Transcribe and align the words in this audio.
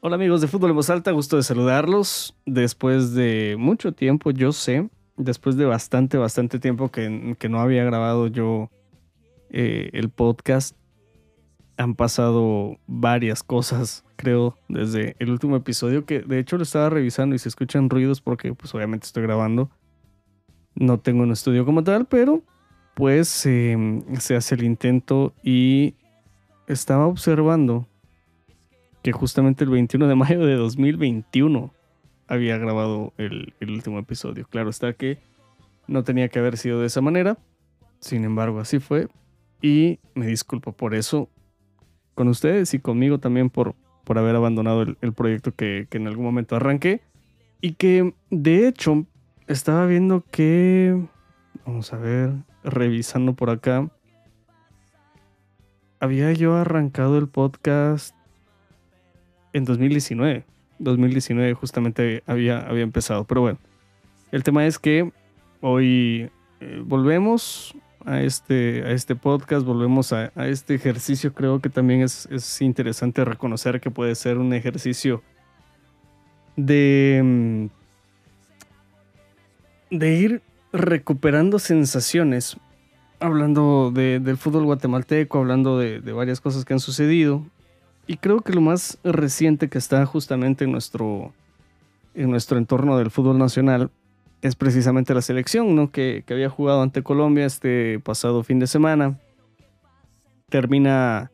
Hola 0.00 0.14
amigos 0.14 0.40
de 0.40 0.46
Fútbol 0.46 0.70
en 0.70 0.76
Voz 0.76 0.90
Alta, 0.90 1.10
gusto 1.10 1.36
de 1.36 1.42
saludarlos. 1.42 2.36
Después 2.46 3.14
de 3.14 3.56
mucho 3.58 3.90
tiempo, 3.90 4.30
yo 4.30 4.52
sé, 4.52 4.88
después 5.16 5.56
de 5.56 5.64
bastante, 5.64 6.16
bastante 6.16 6.60
tiempo 6.60 6.88
que, 6.92 7.34
que 7.36 7.48
no 7.48 7.58
había 7.58 7.82
grabado 7.82 8.28
yo 8.28 8.70
eh, 9.50 9.90
el 9.94 10.08
podcast, 10.08 10.76
han 11.76 11.96
pasado 11.96 12.78
varias 12.86 13.42
cosas, 13.42 14.04
creo, 14.14 14.56
desde 14.68 15.16
el 15.18 15.32
último 15.32 15.56
episodio, 15.56 16.06
que 16.06 16.20
de 16.20 16.38
hecho 16.38 16.58
lo 16.58 16.62
estaba 16.62 16.90
revisando 16.90 17.34
y 17.34 17.40
se 17.40 17.48
escuchan 17.48 17.90
ruidos 17.90 18.20
porque 18.20 18.54
pues 18.54 18.72
obviamente 18.76 19.06
estoy 19.06 19.24
grabando. 19.24 19.68
No 20.76 21.00
tengo 21.00 21.24
un 21.24 21.32
estudio 21.32 21.64
como 21.64 21.82
tal, 21.82 22.06
pero 22.06 22.44
pues 22.94 23.44
em, 23.46 24.04
se 24.20 24.36
hace 24.36 24.54
el 24.54 24.62
intento 24.62 25.34
y 25.42 25.96
estaba 26.68 27.08
observando 27.08 27.88
justamente 29.12 29.64
el 29.64 29.70
21 29.70 30.06
de 30.08 30.14
mayo 30.14 30.44
de 30.44 30.54
2021 30.54 31.72
había 32.26 32.58
grabado 32.58 33.12
el, 33.16 33.54
último 33.60 33.98
episodio. 33.98 34.46
Claro 34.48 34.70
está 34.70 34.92
que 34.92 35.18
no 35.86 36.04
tenía 36.04 36.28
que 36.28 36.38
haber 36.38 36.56
sido 36.56 36.80
de 36.80 36.86
esa 36.86 37.00
manera. 37.00 37.38
Sin 38.00 38.24
embargo, 38.24 38.60
así 38.60 38.78
fue. 38.78 39.08
Y 39.62 39.98
me 40.14 40.26
disculpo 40.26 40.72
por 40.72 40.94
eso 40.94 41.28
con 42.14 42.28
ustedes 42.28 42.74
y 42.74 42.78
conmigo 42.78 43.18
también 43.18 43.50
por, 43.50 43.74
por 44.04 44.18
haber 44.18 44.36
abandonado 44.36 44.82
el, 44.82 44.98
el 45.00 45.12
proyecto 45.12 45.54
que, 45.54 45.86
que, 45.88 45.98
en 45.98 46.06
algún 46.06 46.24
momento 46.24 46.54
arranqué. 46.56 47.00
Y 47.60 47.72
que 47.72 48.14
de 48.30 48.68
hecho 48.68 49.06
estaba 49.46 49.86
viendo 49.86 50.24
que... 50.30 51.00
Vamos 51.66 51.92
a 51.92 51.98
ver, 51.98 52.32
revisando 52.62 53.34
por 53.34 53.50
acá. 53.50 53.90
Había 56.00 56.32
yo 56.32 56.54
arrancado 56.54 57.18
el 57.18 57.28
podcast 57.28 58.14
en 59.58 59.64
2019. 59.64 60.44
2019 60.78 61.54
justamente 61.54 62.22
había, 62.26 62.60
había 62.60 62.82
empezado. 62.82 63.24
Pero 63.24 63.42
bueno, 63.42 63.58
el 64.32 64.42
tema 64.42 64.66
es 64.66 64.78
que 64.78 65.10
hoy 65.60 66.30
eh, 66.60 66.82
volvemos 66.84 67.74
a 68.04 68.22
este, 68.22 68.84
a 68.84 68.92
este 68.92 69.14
podcast, 69.16 69.66
volvemos 69.66 70.12
a, 70.12 70.32
este 70.46 70.74
ejercicio. 70.74 71.34
Creo 71.34 71.60
que 71.60 71.68
también 71.68 72.02
es, 72.02 72.26
es 72.30 72.62
interesante 72.62 73.24
reconocer 73.24 73.80
que 73.80 73.90
puede 73.90 74.14
ser 74.14 74.38
un 74.38 74.52
ejercicio 74.52 75.22
de, 76.56 77.20
mm, 77.24 77.66
de 79.96 80.14
ir 80.14 80.42
recuperando 80.72 81.58
sensaciones, 81.58 82.56
hablando 83.20 83.90
de, 83.92 84.20
del 84.20 84.36
fútbol 84.36 84.64
guatemalteco, 84.64 85.38
hablando 85.38 85.78
de 85.78 86.12
varias 86.12 86.40
cosas 86.40 86.64
que 86.64 86.74
han 86.74 86.80
sucedido, 86.80 87.44
y 88.08 88.16
creo 88.16 88.40
que 88.40 88.54
lo 88.54 88.62
más 88.62 88.98
reciente 89.04 89.68
que 89.68 89.76
está 89.76 90.04
justamente 90.06 90.64
en 90.64 90.72
nuestro, 90.72 91.32
en 92.14 92.30
nuestro 92.30 92.56
entorno 92.56 92.96
del 92.96 93.10
fútbol 93.10 93.38
nacional 93.38 93.90
es 94.40 94.56
precisamente 94.56 95.12
la 95.12 95.20
selección, 95.20 95.76
¿no? 95.76 95.92
Que, 95.92 96.24
que 96.26 96.32
había 96.32 96.48
jugado 96.48 96.80
ante 96.80 97.02
Colombia 97.02 97.44
este 97.44 98.00
pasado 98.00 98.42
fin 98.42 98.58
de 98.60 98.66
semana. 98.66 99.20
Termina 100.48 101.30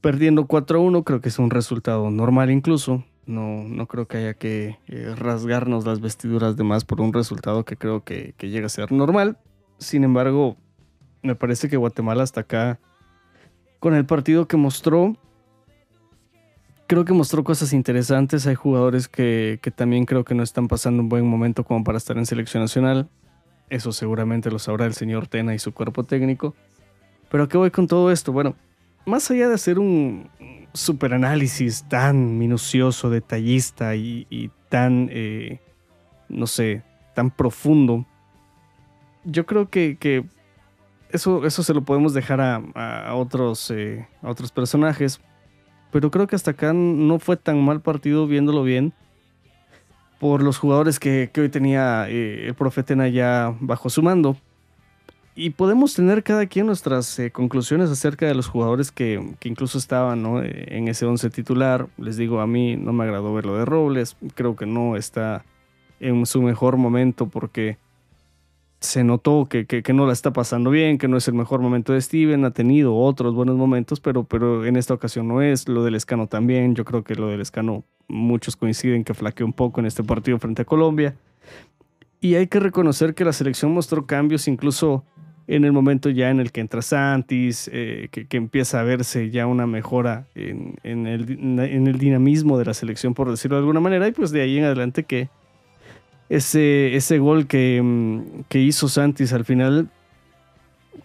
perdiendo 0.00 0.48
4-1, 0.48 1.04
creo 1.04 1.20
que 1.20 1.28
es 1.28 1.38
un 1.38 1.50
resultado 1.50 2.10
normal 2.10 2.50
incluso. 2.50 3.04
No, 3.26 3.62
no 3.62 3.86
creo 3.86 4.08
que 4.08 4.18
haya 4.18 4.34
que 4.34 4.78
eh, 4.88 5.14
rasgarnos 5.16 5.86
las 5.86 6.00
vestiduras 6.00 6.56
de 6.56 6.64
más 6.64 6.84
por 6.84 7.00
un 7.00 7.12
resultado 7.12 7.64
que 7.64 7.76
creo 7.76 8.02
que, 8.02 8.34
que 8.36 8.50
llega 8.50 8.66
a 8.66 8.68
ser 8.68 8.90
normal. 8.90 9.38
Sin 9.78 10.02
embargo, 10.02 10.56
me 11.22 11.36
parece 11.36 11.68
que 11.68 11.76
Guatemala 11.76 12.24
hasta 12.24 12.40
acá, 12.40 12.80
con 13.78 13.94
el 13.94 14.04
partido 14.06 14.48
que 14.48 14.56
mostró, 14.56 15.16
creo 16.86 17.04
que 17.04 17.12
mostró 17.12 17.44
cosas 17.44 17.72
interesantes. 17.72 18.46
Hay 18.46 18.54
jugadores 18.54 19.08
que, 19.08 19.58
que, 19.62 19.70
también 19.70 20.04
creo 20.04 20.24
que 20.24 20.34
no 20.34 20.42
están 20.42 20.68
pasando 20.68 21.02
un 21.02 21.08
buen 21.08 21.26
momento 21.26 21.64
como 21.64 21.84
para 21.84 21.98
estar 21.98 22.16
en 22.18 22.26
selección 22.26 22.62
nacional. 22.62 23.08
Eso 23.70 23.92
seguramente 23.92 24.50
lo 24.50 24.58
sabrá 24.58 24.86
el 24.86 24.94
señor 24.94 25.26
Tena 25.26 25.54
y 25.54 25.58
su 25.58 25.72
cuerpo 25.72 26.04
técnico. 26.04 26.54
Pero 27.30 27.44
¿a 27.44 27.48
qué 27.48 27.56
voy 27.56 27.70
con 27.70 27.86
todo 27.86 28.10
esto? 28.10 28.32
Bueno, 28.32 28.54
más 29.06 29.30
allá 29.30 29.48
de 29.48 29.54
hacer 29.54 29.78
un 29.78 30.28
super 30.72 31.14
análisis 31.14 31.84
tan 31.88 32.38
minucioso, 32.38 33.10
detallista 33.10 33.94
y, 33.96 34.26
y 34.28 34.50
tan, 34.68 35.08
eh, 35.10 35.60
no 36.28 36.46
sé, 36.46 36.82
tan 37.14 37.30
profundo, 37.30 38.04
yo 39.24 39.46
creo 39.46 39.70
que, 39.70 39.96
que 39.98 40.24
eso, 41.10 41.46
eso 41.46 41.62
se 41.62 41.72
lo 41.72 41.82
podemos 41.82 42.12
dejar 42.12 42.40
a, 42.40 42.56
a 42.56 43.14
otros, 43.14 43.70
eh, 43.70 44.06
a 44.20 44.28
otros 44.28 44.52
personajes 44.52 45.20
pero 45.94 46.10
creo 46.10 46.26
que 46.26 46.34
hasta 46.34 46.50
acá 46.50 46.72
no 46.72 47.20
fue 47.20 47.36
tan 47.36 47.64
mal 47.64 47.80
partido 47.80 48.26
viéndolo 48.26 48.64
bien 48.64 48.92
por 50.18 50.42
los 50.42 50.58
jugadores 50.58 50.98
que, 50.98 51.30
hoy 51.36 51.48
tenía 51.50 52.08
eh, 52.08 52.48
el 52.48 52.54
Profetena 52.54 53.06
ya 53.06 53.54
bajo 53.60 53.88
su 53.88 54.02
mando. 54.02 54.36
Y 55.36 55.50
podemos 55.50 55.94
tener 55.94 56.24
cada 56.24 56.46
quien 56.46 56.66
nuestras 56.66 57.16
eh, 57.20 57.30
conclusiones 57.30 57.90
acerca 57.90 58.26
de 58.26 58.34
los 58.34 58.48
jugadores 58.48 58.90
que, 58.90 59.36
que 59.38 59.48
incluso 59.48 59.78
estaban 59.78 60.20
¿no? 60.20 60.42
Eh, 60.42 60.76
en 60.76 60.88
ese 60.88 61.06
once 61.06 61.30
titular. 61.30 61.86
Les 61.96 62.16
digo, 62.16 62.40
a 62.40 62.48
mí 62.48 62.74
no 62.74 62.92
me 62.92 63.04
agradó 63.04 63.32
ver 63.32 63.46
lo 63.46 63.56
de 63.56 63.64
Robles. 63.64 64.16
Creo 64.34 64.56
que 64.56 64.66
no 64.66 64.96
está 64.96 65.44
en 66.00 66.26
su 66.26 66.42
mejor 66.42 66.76
momento 66.76 67.28
porque 67.28 67.78
se 68.80 69.02
notó 69.02 69.46
que, 69.48 69.66
que, 69.66 69.92
no 69.92 70.06
la 70.06 70.12
está 70.12 70.32
pasando 70.32 70.70
bien, 70.70 70.98
que 70.98 71.08
no 71.08 71.16
es 71.16 71.26
el 71.28 71.34
mejor 71.34 71.60
momento 71.60 71.92
de 71.92 72.00
Steven, 72.00 72.44
ha 72.44 72.50
tenido 72.50 72.96
otros 72.96 73.34
buenos 73.34 73.56
momentos, 73.56 74.00
pero, 74.00 74.24
pero 74.24 74.66
en 74.66 74.76
esta 74.76 74.94
ocasión 74.94 75.26
no 75.26 75.40
es. 75.40 75.68
Lo 75.68 75.84
del 75.84 75.94
Escano 75.94 76.26
también, 76.26 76.74
yo 76.74 76.84
creo 76.84 77.02
que 77.02 77.14
lo 77.14 77.28
del 77.28 77.40
Escano 77.40 77.84
muchos 78.08 78.56
coinciden 78.56 79.04
que 79.04 79.14
flaqueó 79.14 79.46
un 79.46 79.52
poco 79.52 79.80
en 79.80 79.86
este 79.86 80.04
partido 80.04 80.38
frente 80.38 80.62
a 80.62 80.64
Colombia. 80.64 81.14
Y 82.20 82.34
hay 82.34 82.46
que 82.46 82.60
reconocer 82.60 83.14
que 83.14 83.24
la 83.24 83.32
selección 83.32 83.72
mostró 83.72 84.06
cambios 84.06 84.48
incluso 84.48 85.04
en 85.46 85.64
el 85.64 85.72
momento 85.72 86.08
ya 86.08 86.30
en 86.30 86.40
el 86.40 86.52
que 86.52 86.60
entra 86.60 86.80
Santis, 86.80 87.68
eh, 87.72 88.08
que, 88.10 88.26
que, 88.26 88.36
empieza 88.36 88.80
a 88.80 88.82
verse 88.82 89.30
ya 89.30 89.46
una 89.46 89.66
mejora 89.66 90.26
en, 90.34 90.74
en, 90.84 91.06
el, 91.06 91.30
en 91.30 91.86
el 91.86 91.98
dinamismo 91.98 92.58
de 92.58 92.64
la 92.64 92.74
selección, 92.74 93.12
por 93.12 93.30
decirlo 93.30 93.56
de 93.56 93.60
alguna 93.60 93.80
manera, 93.80 94.08
y 94.08 94.12
pues 94.12 94.30
de 94.30 94.40
ahí 94.40 94.56
en 94.56 94.64
adelante 94.64 95.04
que 95.04 95.28
ese, 96.28 96.96
ese 96.96 97.18
gol 97.18 97.46
que, 97.46 97.80
mm, 97.82 98.44
que, 98.48 98.60
hizo 98.60 98.88
Santis 98.88 99.32
al 99.32 99.44
final 99.44 99.88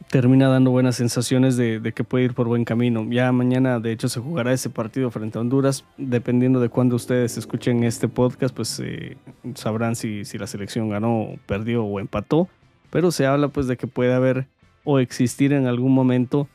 termina 0.10 0.48
dando 0.48 0.72
buenas 0.72 0.96
sensaciones 0.96 1.56
de, 1.56 1.94
que 1.96 2.04
puede 2.04 2.26
ir 2.26 2.34
por 2.34 2.48
buen 2.48 2.66
camino. 2.66 3.06
Ya 3.10 3.32
mañana, 3.32 3.80
de 3.80 3.92
hecho, 3.92 4.10
se 4.10 4.20
jugará 4.20 4.54
ese 4.54 4.70
partido 4.70 5.12
frente 5.12 5.38
a 5.38 5.42
Honduras. 5.42 5.86
Dependiendo 5.98 6.60
de 6.60 6.70
cuándo 6.70 6.96
ustedes 6.96 7.38
escuchen 7.38 7.84
este 7.84 8.08
podcast, 8.08 8.56
pues 8.56 8.80
eh, 8.84 9.18
sabrán 9.54 9.96
si, 9.96 10.26
si 10.26 10.38
la 10.38 10.48
selección 10.48 10.90
ganó, 10.90 11.36
perdió 11.46 11.84
o 11.84 12.00
empató. 12.00 12.48
Pero 12.90 13.12
se 13.12 13.28
habla 13.28 13.50
pues 13.50 13.68
de 13.68 13.78
que 13.78 13.86
puede 13.86 14.14
haber 14.14 14.48
o 14.84 14.98
existir 14.98 15.54
en 15.54 15.68
algún 15.68 15.94
momento 15.94 16.48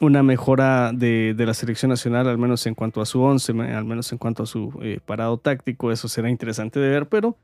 una 0.00 0.22
mejora 0.22 0.92
de, 0.92 1.34
de, 1.34 1.46
la 1.46 1.54
selección 1.54 1.88
nacional, 1.88 2.28
al 2.28 2.38
menos 2.38 2.66
en 2.66 2.74
cuanto 2.74 3.00
a 3.00 3.06
su 3.06 3.22
once, 3.22 3.52
al 3.52 3.84
menos 3.84 4.12
en 4.12 4.18
cuanto 4.18 4.42
a 4.42 4.46
su 4.46 4.78
eh, 4.82 5.00
parado 5.04 5.38
táctico. 5.38 5.90
Eso 5.90 6.06
será 6.08 6.28
interesante 6.28 6.78
de 6.78 6.88
ver, 6.90 7.06
pero 7.06 7.36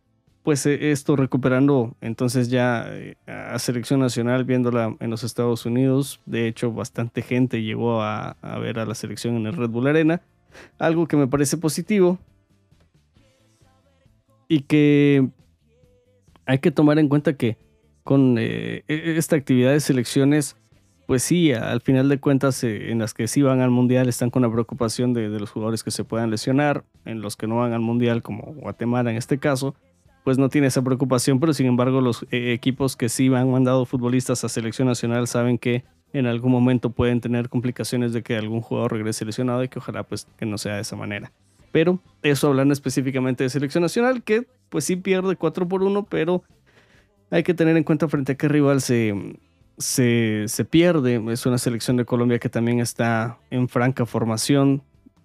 pues 0.44 0.66
eh, 0.66 0.92
esto 0.92 1.16
recuperando 1.16 1.96
entonces 2.02 2.50
ya 2.50 2.84
eh, 2.86 3.16
a 3.26 3.58
selección 3.58 4.00
nacional 4.00 4.44
viéndola 4.44 4.94
en 5.00 5.10
los 5.10 5.24
Estados 5.24 5.64
Unidos. 5.64 6.20
De 6.26 6.46
hecho, 6.46 6.70
bastante 6.70 7.22
gente 7.22 7.62
llegó 7.62 8.02
a, 8.02 8.36
ver 8.60 8.78
a 8.78 8.84
la 8.84 8.94
selección 8.94 9.36
en 9.36 9.46
el 9.46 9.54
Red 9.54 9.70
Bull 9.70 9.86
Arena. 9.86 10.20
Algo 10.78 11.08
que 11.08 11.16
me 11.16 11.26
parece 11.26 11.56
positivo 11.56 12.18
y 14.46 14.60
que 14.60 15.26
hay 16.44 16.58
que 16.58 16.70
tomar 16.70 16.98
en 16.98 17.08
cuenta 17.08 17.32
que 17.38 17.56
con 18.02 18.36
eh, 18.38 18.84
esta 18.86 19.36
actividad 19.36 19.72
de 19.72 19.80
selecciones, 19.80 20.56
pues 21.06 21.22
sí, 21.22 21.52
al 21.52 21.80
final 21.80 22.10
de 22.10 22.20
cuentas 22.20 22.62
eh, 22.64 22.90
en 22.90 22.98
las 22.98 23.14
que 23.14 23.28
sí 23.28 23.40
van 23.40 23.62
al 23.62 23.70
Mundial 23.70 24.10
están 24.10 24.28
con 24.28 24.42
la 24.42 24.52
preocupación 24.52 25.14
de 25.14 25.30
los 25.30 25.50
jugadores 25.50 25.82
que 25.82 25.90
se 25.90 26.04
puedan 26.04 26.30
lesionar, 26.30 26.84
en 27.06 27.22
los 27.22 27.34
que 27.34 27.46
no 27.46 27.56
van 27.56 27.72
al 27.72 27.80
Mundial 27.80 28.22
como 28.22 28.52
Guatemala 28.52 29.10
en 29.10 29.16
este 29.16 29.38
caso 29.38 29.74
pues 30.24 30.38
no 30.38 30.48
tiene 30.48 30.66
esa 30.66 30.82
preocupación, 30.82 31.38
pero 31.38 31.52
sin 31.52 31.66
embargo 31.66 32.00
los 32.00 32.24
eh, 32.30 32.52
equipos 32.54 32.96
que 32.96 33.08
sí 33.08 33.32
han 33.32 33.50
mandado 33.50 33.84
futbolistas 33.84 34.42
a 34.42 34.48
selección 34.48 34.88
nacional 34.88 35.28
saben 35.28 35.58
que 35.58 35.84
en 36.14 36.26
algún 36.26 36.50
momento 36.50 36.90
pueden 36.90 37.20
tener 37.20 37.48
complicaciones 37.48 38.12
de 38.12 38.22
que 38.22 38.36
algún 38.36 38.62
jugador 38.62 38.92
regrese 38.92 39.24
lesionado 39.24 39.62
y 39.62 39.68
que 39.68 39.78
ojalá 39.78 40.02
pues 40.02 40.26
que 40.38 40.46
no 40.46 40.56
sea 40.58 40.76
de 40.76 40.80
esa 40.80 40.96
manera. 40.96 41.30
Pero 41.72 42.00
eso 42.22 42.48
hablando 42.48 42.72
específicamente 42.72 43.44
de 43.44 43.50
selección 43.50 43.82
nacional, 43.82 44.22
que 44.22 44.46
pues 44.70 44.84
sí 44.84 44.96
pierde 44.96 45.36
4 45.36 45.68
por 45.68 45.82
1, 45.82 46.06
pero 46.06 46.42
hay 47.30 47.42
que 47.42 47.52
tener 47.52 47.76
en 47.76 47.84
cuenta 47.84 48.08
frente 48.08 48.32
a 48.32 48.34
qué 48.36 48.48
rival 48.48 48.80
se, 48.80 49.36
se, 49.76 50.44
se 50.46 50.64
pierde. 50.64 51.22
Es 51.32 51.44
una 51.44 51.58
selección 51.58 51.96
de 51.96 52.04
Colombia 52.04 52.38
que 52.38 52.48
también 52.48 52.80
está 52.80 53.38
en 53.50 53.68
franca 53.68 54.06
formación, 54.06 54.82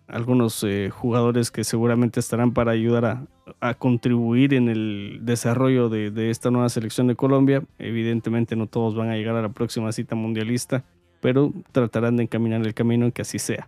algunos 0.08 0.64
eh, 0.64 0.90
jugadores 0.90 1.52
que 1.52 1.64
seguramente 1.64 2.20
estarán 2.20 2.52
para 2.52 2.72
ayudar 2.72 3.06
a, 3.06 3.28
a 3.62 3.74
contribuir 3.74 4.54
en 4.54 4.70
el 4.70 5.20
desarrollo 5.22 5.90
de, 5.90 6.12
de, 6.12 6.30
esta 6.30 6.50
nueva 6.50 6.70
selección 6.70 7.08
de 7.08 7.16
Colombia. 7.16 7.64
Evidentemente 7.78 8.56
no 8.56 8.68
todos 8.68 8.96
van 8.96 9.10
a 9.10 9.16
llegar 9.16 9.36
a 9.36 9.42
la 9.42 9.50
próxima 9.50 9.92
cita 9.92 10.16
mundialista, 10.16 10.84
pero 11.22 11.52
tratarán 11.72 12.18
de 12.18 12.24
encaminar 12.24 12.62
el 12.62 12.74
camino 12.74 13.06
en 13.06 13.12
que 13.12 13.22
así 13.22 13.40
sea, 13.40 13.68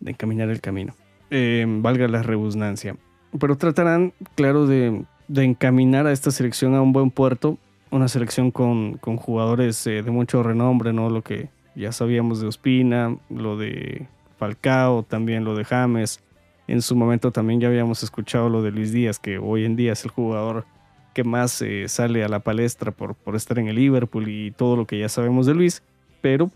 de 0.00 0.12
encaminar 0.12 0.50
el 0.50 0.60
camino. 0.60 0.94
eh, 1.30 1.64
valga 1.68 2.08
la 2.08 2.22
redundancia. 2.22 2.96
Pero 3.38 3.56
tratarán, 3.56 4.12
claro, 4.34 4.66
de, 4.66 5.04
encaminar 5.34 6.06
a 6.06 6.12
esta 6.12 6.30
selección 6.30 6.74
a 6.74 6.82
un 6.82 6.92
buen 6.92 7.10
puerto, 7.10 7.58
una 7.90 8.08
selección 8.08 8.50
con, 8.50 8.98
jugadores 8.98 9.86
eh, 9.86 10.02
de 10.02 10.10
mucho 10.10 10.42
renombre, 10.42 10.92
¿no? 10.92 11.10
Lo 11.10 11.22
que 11.22 11.48
ya 11.76 11.92
sabíamos 11.92 12.40
de 12.40 12.48
Ospina, 12.48 13.16
lo 13.28 13.56
de 13.56 14.08
Falcao, 14.38 15.04
también 15.04 15.44
lo 15.44 15.54
de 15.54 15.64
James. 15.64 16.20
En 16.70 16.82
su 16.82 16.94
momento 16.94 17.32
también 17.32 17.60
ya 17.60 17.66
habíamos 17.66 18.04
escuchado 18.04 18.48
lo 18.48 18.62
de 18.62 18.70
Luis 18.70 18.92
Díaz, 18.92 19.18
que 19.18 19.38
hoy 19.38 19.64
en 19.64 19.74
día 19.74 19.92
es 19.92 20.04
el 20.04 20.12
jugador 20.12 20.66
que 21.14 21.24
más 21.24 21.60
eh, 21.62 21.88
sale 21.88 22.22
a 22.22 22.28
la 22.28 22.38
palestra 22.38 22.92
por, 22.92 23.16
por 23.16 23.34
estar 23.34 23.58
en 23.58 23.66
el 23.66 23.74
Liverpool 23.74 24.28
y 24.28 24.52
todo 24.52 24.76
lo 24.76 24.86
que 24.86 24.96
ya 24.96 25.08
sabemos 25.08 25.46
de 25.46 25.54
Luis. 25.54 25.82
Pero 26.20 26.48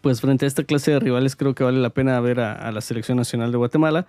pues 0.00 0.20
frente 0.20 0.46
a 0.46 0.48
esta 0.48 0.64
clase 0.64 0.90
de 0.90 0.98
rivales 0.98 1.36
creo 1.36 1.54
que 1.54 1.62
vale 1.62 1.78
la 1.78 1.90
pena 1.90 2.18
ver 2.18 2.40
a, 2.40 2.72
la 2.72 2.80
selección 2.80 3.16
nacional 3.16 3.52
de 3.52 3.56
Guatemala, 3.56 4.08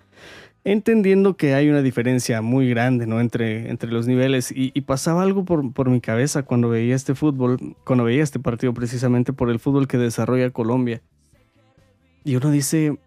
entendiendo 0.64 1.38
que 1.38 1.54
hay 1.54 1.70
una 1.70 1.84
diferencia 1.84 2.42
muy 2.42 2.68
grande 2.68 3.06
¿no? 3.06 3.22
entre, 3.22 3.70
entre 3.70 3.92
los 3.92 4.08
niveles 4.08 4.52
y, 4.54 4.72
pasaba 4.82 5.22
algo 5.22 5.46
por, 5.46 5.72
por, 5.72 5.92
mi 5.92 6.02
cabeza 6.02 6.42
cuando 6.42 6.68
veía 6.68 6.96
este 6.96 7.14
fútbol, 7.14 7.78
cuando 7.86 8.06
veía 8.06 8.24
este 8.24 8.40
partido 8.40 8.74
precisamente 8.74 9.34
por 9.34 9.52
el 9.52 9.60
fútbol 9.60 9.88
que 9.88 10.00
desarrolla 10.00 10.50
Colombia. 10.50 11.04
Y 12.24 12.36
uno 12.38 12.50
dice, 12.50 12.98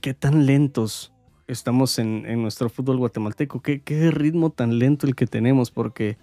¿qué 0.00 0.14
tan 0.14 0.46
lentos 0.46 1.13
estamos 1.46 1.98
en, 1.98 2.42
nuestro 2.42 2.68
fútbol 2.68 2.98
guatemalteco? 2.98 3.60
¿Qué, 3.60 3.80
¿Qué 3.80 4.10
ritmo 4.10 4.50
tan 4.50 4.78
lento 4.78 5.06
el 5.06 5.14
que 5.14 5.26
tenemos? 5.26 5.70
Porque 5.70 6.16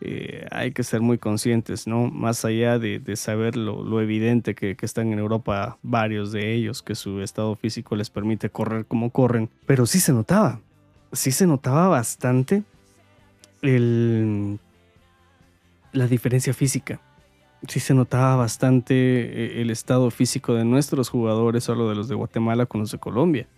eh, 0.00 0.46
hay 0.52 0.70
que 0.70 0.84
ser 0.84 1.00
muy 1.00 1.18
conscientes, 1.18 1.88
¿no? 1.88 2.06
Más 2.06 2.44
allá 2.44 2.78
de, 2.78 3.16
saber 3.16 3.56
lo, 3.56 4.00
evidente 4.00 4.54
que, 4.54 4.76
están 4.80 5.12
en 5.12 5.18
Europa 5.18 5.78
varios 5.82 6.30
de 6.30 6.54
ellos, 6.54 6.82
que 6.82 6.94
su 6.94 7.20
estado 7.20 7.56
físico 7.56 7.96
les 7.96 8.08
permite 8.08 8.48
correr 8.48 8.86
como 8.86 9.10
corren, 9.10 9.50
pero 9.66 9.86
sí 9.86 9.98
se 9.98 10.12
notaba, 10.12 10.60
sí 11.12 11.32
se 11.32 11.48
notaba 11.48 11.88
bastante 11.88 12.62
el, 13.62 14.60
la 15.92 16.06
diferencia 16.06 16.54
física. 16.54 17.00
Sí 17.66 17.80
se 17.80 17.92
notaba 17.92 18.36
bastante 18.36 18.94
eh, 18.94 19.60
el 19.62 19.70
estado 19.70 20.12
físico 20.12 20.54
de 20.54 20.64
nuestros 20.64 21.08
jugadores, 21.08 21.64
solo 21.64 21.88
de 21.88 21.96
los 21.96 22.06
de 22.06 22.14
Guatemala 22.14 22.66
con 22.66 22.82
los 22.82 22.92
de 22.92 22.98
Colombia. 22.98 23.48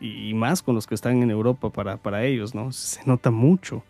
Y 0.00 0.34
más 0.34 0.62
con 0.62 0.74
los 0.74 0.86
que 0.86 0.94
están 0.94 1.22
en 1.22 1.30
Europa 1.30 1.70
para, 1.70 1.96
para 1.96 2.24
ellos, 2.24 2.54
¿no? 2.54 2.72
Se 2.72 3.00
nota 3.06 3.30
mucho 3.30 3.82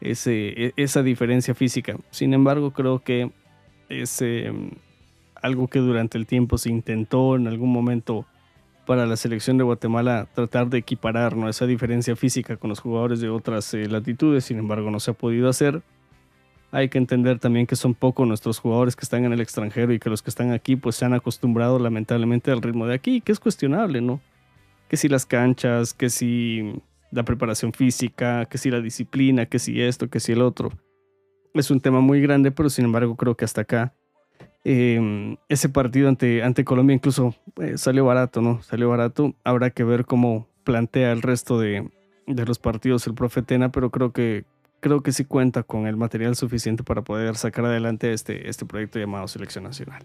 ese, 0.00 0.66
e, 0.66 0.72
esa 0.76 1.02
diferencia 1.02 1.54
física. 1.54 1.96
Sin 2.10 2.34
embargo, 2.34 2.72
creo 2.72 3.00
que 3.02 3.30
es 3.88 4.20
em, 4.22 4.70
algo 5.40 5.68
que 5.68 5.78
durante 5.78 6.18
el 6.18 6.26
tiempo 6.26 6.58
se 6.58 6.70
intentó 6.70 7.36
en 7.36 7.46
algún 7.46 7.72
momento 7.72 8.26
para 8.86 9.06
la 9.06 9.16
selección 9.16 9.58
de 9.58 9.64
Guatemala 9.64 10.28
tratar 10.32 10.68
de 10.68 10.78
equiparar 10.78 11.36
esa 11.48 11.66
diferencia 11.66 12.14
física 12.14 12.56
con 12.56 12.70
los 12.70 12.80
jugadores 12.80 13.20
de 13.20 13.28
otras 13.28 13.74
eh, 13.74 13.88
latitudes, 13.88 14.44
sin 14.44 14.58
embargo 14.58 14.90
no 14.90 15.00
se 15.00 15.10
ha 15.10 15.14
podido 15.14 15.48
hacer. 15.48 15.82
Hay 16.70 16.88
que 16.88 16.98
entender 16.98 17.38
también 17.38 17.66
que 17.66 17.76
son 17.76 17.94
pocos 17.94 18.26
nuestros 18.26 18.58
jugadores 18.58 18.96
que 18.96 19.02
están 19.02 19.24
en 19.24 19.32
el 19.32 19.40
extranjero 19.40 19.92
y 19.92 19.98
que 19.98 20.10
los 20.10 20.22
que 20.22 20.30
están 20.30 20.52
aquí 20.52 20.76
pues 20.76 20.96
se 20.96 21.04
han 21.04 21.14
acostumbrado 21.14 21.78
lamentablemente 21.78 22.50
al 22.50 22.62
ritmo 22.62 22.86
de 22.86 22.94
aquí, 22.94 23.20
que 23.20 23.32
es 23.32 23.40
cuestionable, 23.40 24.00
¿no? 24.00 24.20
Que 24.88 24.96
si 24.96 25.08
las 25.08 25.26
canchas, 25.26 25.94
que 25.94 26.10
si 26.10 26.80
la 27.10 27.24
preparación 27.24 27.72
física, 27.72 28.44
que 28.46 28.58
si 28.58 28.70
la 28.70 28.80
disciplina, 28.80 29.46
que 29.46 29.58
si 29.58 29.80
esto, 29.80 30.08
que 30.08 30.20
si 30.20 30.32
el 30.32 30.42
otro. 30.42 30.70
Es 31.54 31.70
un 31.70 31.80
tema 31.80 32.00
muy 32.00 32.20
grande, 32.20 32.50
pero 32.50 32.68
sin 32.70 32.84
embargo 32.84 33.16
creo 33.16 33.36
que 33.36 33.44
hasta 33.44 33.62
acá 33.62 33.94
em, 34.64 35.36
ese 35.48 35.68
partido 35.68 36.08
ante, 36.08 36.42
ante 36.42 36.64
Colombia 36.64 36.94
incluso 36.94 37.34
eh, 37.60 37.78
salió 37.78 38.04
barato, 38.04 38.40
¿no? 38.42 38.62
Salió 38.62 38.90
barato. 38.90 39.34
Habrá 39.44 39.70
que 39.70 39.84
ver 39.84 40.04
cómo 40.04 40.48
plantea 40.64 41.12
el 41.12 41.22
resto 41.22 41.58
de, 41.58 41.88
de 42.26 42.44
los 42.44 42.58
partidos 42.58 43.06
el 43.06 43.14
profe 43.14 43.42
Tena, 43.42 43.70
pero 43.70 43.90
creo 43.90 44.12
que, 44.12 44.44
creo 44.80 45.02
que 45.02 45.12
sí 45.12 45.24
cuenta 45.24 45.62
con 45.62 45.86
el 45.86 45.96
material 45.96 46.36
suficiente 46.36 46.82
para 46.82 47.02
poder 47.02 47.36
sacar 47.36 47.64
adelante 47.64 48.12
este, 48.12 48.48
este 48.48 48.66
proyecto 48.66 48.98
llamado 48.98 49.28
Selección 49.28 49.64
Nacional. 49.64 50.02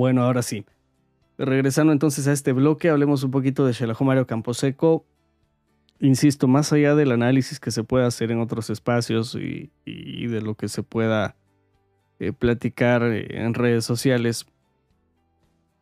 Bueno, 0.00 0.22
ahora 0.22 0.40
sí. 0.40 0.64
Regresando 1.36 1.92
entonces 1.92 2.26
a 2.26 2.32
este 2.32 2.52
bloque, 2.52 2.88
hablemos 2.88 3.22
un 3.22 3.30
poquito 3.30 3.66
de 3.66 3.74
Shelajo 3.74 4.02
Mario 4.02 4.26
Camposeco. 4.26 5.04
Insisto, 5.98 6.48
más 6.48 6.72
allá 6.72 6.94
del 6.94 7.12
análisis 7.12 7.60
que 7.60 7.70
se 7.70 7.84
pueda 7.84 8.06
hacer 8.06 8.30
en 8.30 8.40
otros 8.40 8.70
espacios 8.70 9.34
y, 9.34 9.70
de 9.84 10.40
lo 10.40 10.54
que 10.54 10.68
se 10.68 10.82
pueda 10.82 11.36
eh, 12.18 12.32
platicar 12.32 13.02
en 13.02 13.52
redes 13.52 13.84
sociales, 13.84 14.46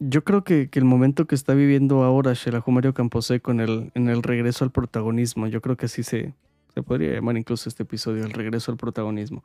yo 0.01 0.25
creo 0.25 0.43
que, 0.43 0.69
el 0.73 0.85
momento 0.85 1.29
que 1.29 1.37
está 1.37 1.55
viviendo 1.55 2.03
ahora 2.03 2.33
Shelajo 2.33 2.73
Mario 2.73 2.95
Camposeco 2.95 3.53
en 3.53 3.61
el, 3.61 3.93
en 3.95 4.09
el 4.09 4.25
regreso 4.25 4.65
al 4.65 4.73
protagonismo, 4.73 5.47
yo 5.47 5.61
creo 5.61 5.77
que 5.77 5.87
así 5.87 6.03
se, 6.03 6.35
se 6.75 6.83
podría 6.83 7.13
llamar 7.13 7.37
incluso 7.37 7.69
este 7.69 7.85
episodio, 7.85 8.25
el 8.25 8.33
regreso 8.33 8.73
al 8.73 8.79
protagonismo. 8.79 9.45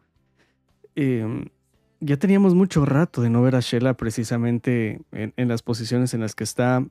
Eh, 0.96 1.46
ya 2.04 2.18
teníamos 2.18 2.54
mucho 2.54 2.86
rato 2.86 3.22
de 3.22 3.30
no 3.30 3.42
ver 3.42 3.56
a 3.56 3.62
Shela 3.62 3.94
precisamente 3.94 5.02
en, 5.12 5.48
las 5.48 5.62
posiciones 5.62 6.14
en 6.14 6.20
las 6.20 6.36
que 6.36 6.44
está 6.44 6.86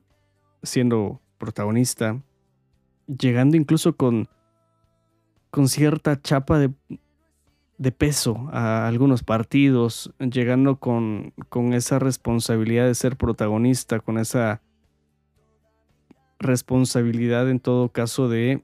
siendo 0.63 1.21
protagonista, 1.37 2.19
llegando 3.05 3.55
incluso 3.55 3.95
con, 3.95 4.27
con 5.51 5.67
cierta 5.67 6.19
chapa 6.19 6.57
de, 6.57 6.71
de 7.77 7.91
peso 7.91 8.49
a 8.51 8.87
algunos 8.87 9.23
partidos, 9.23 10.11
llegando 10.19 10.79
con, 10.79 11.33
con 11.49 11.73
esa 11.73 11.99
responsabilidad 11.99 12.87
de 12.87 12.95
ser 12.95 13.15
protagonista, 13.15 13.99
con 13.99 14.17
esa 14.17 14.61
responsabilidad 16.39 17.49
en 17.49 17.59
todo 17.59 17.89
caso 17.89 18.29
de 18.29 18.63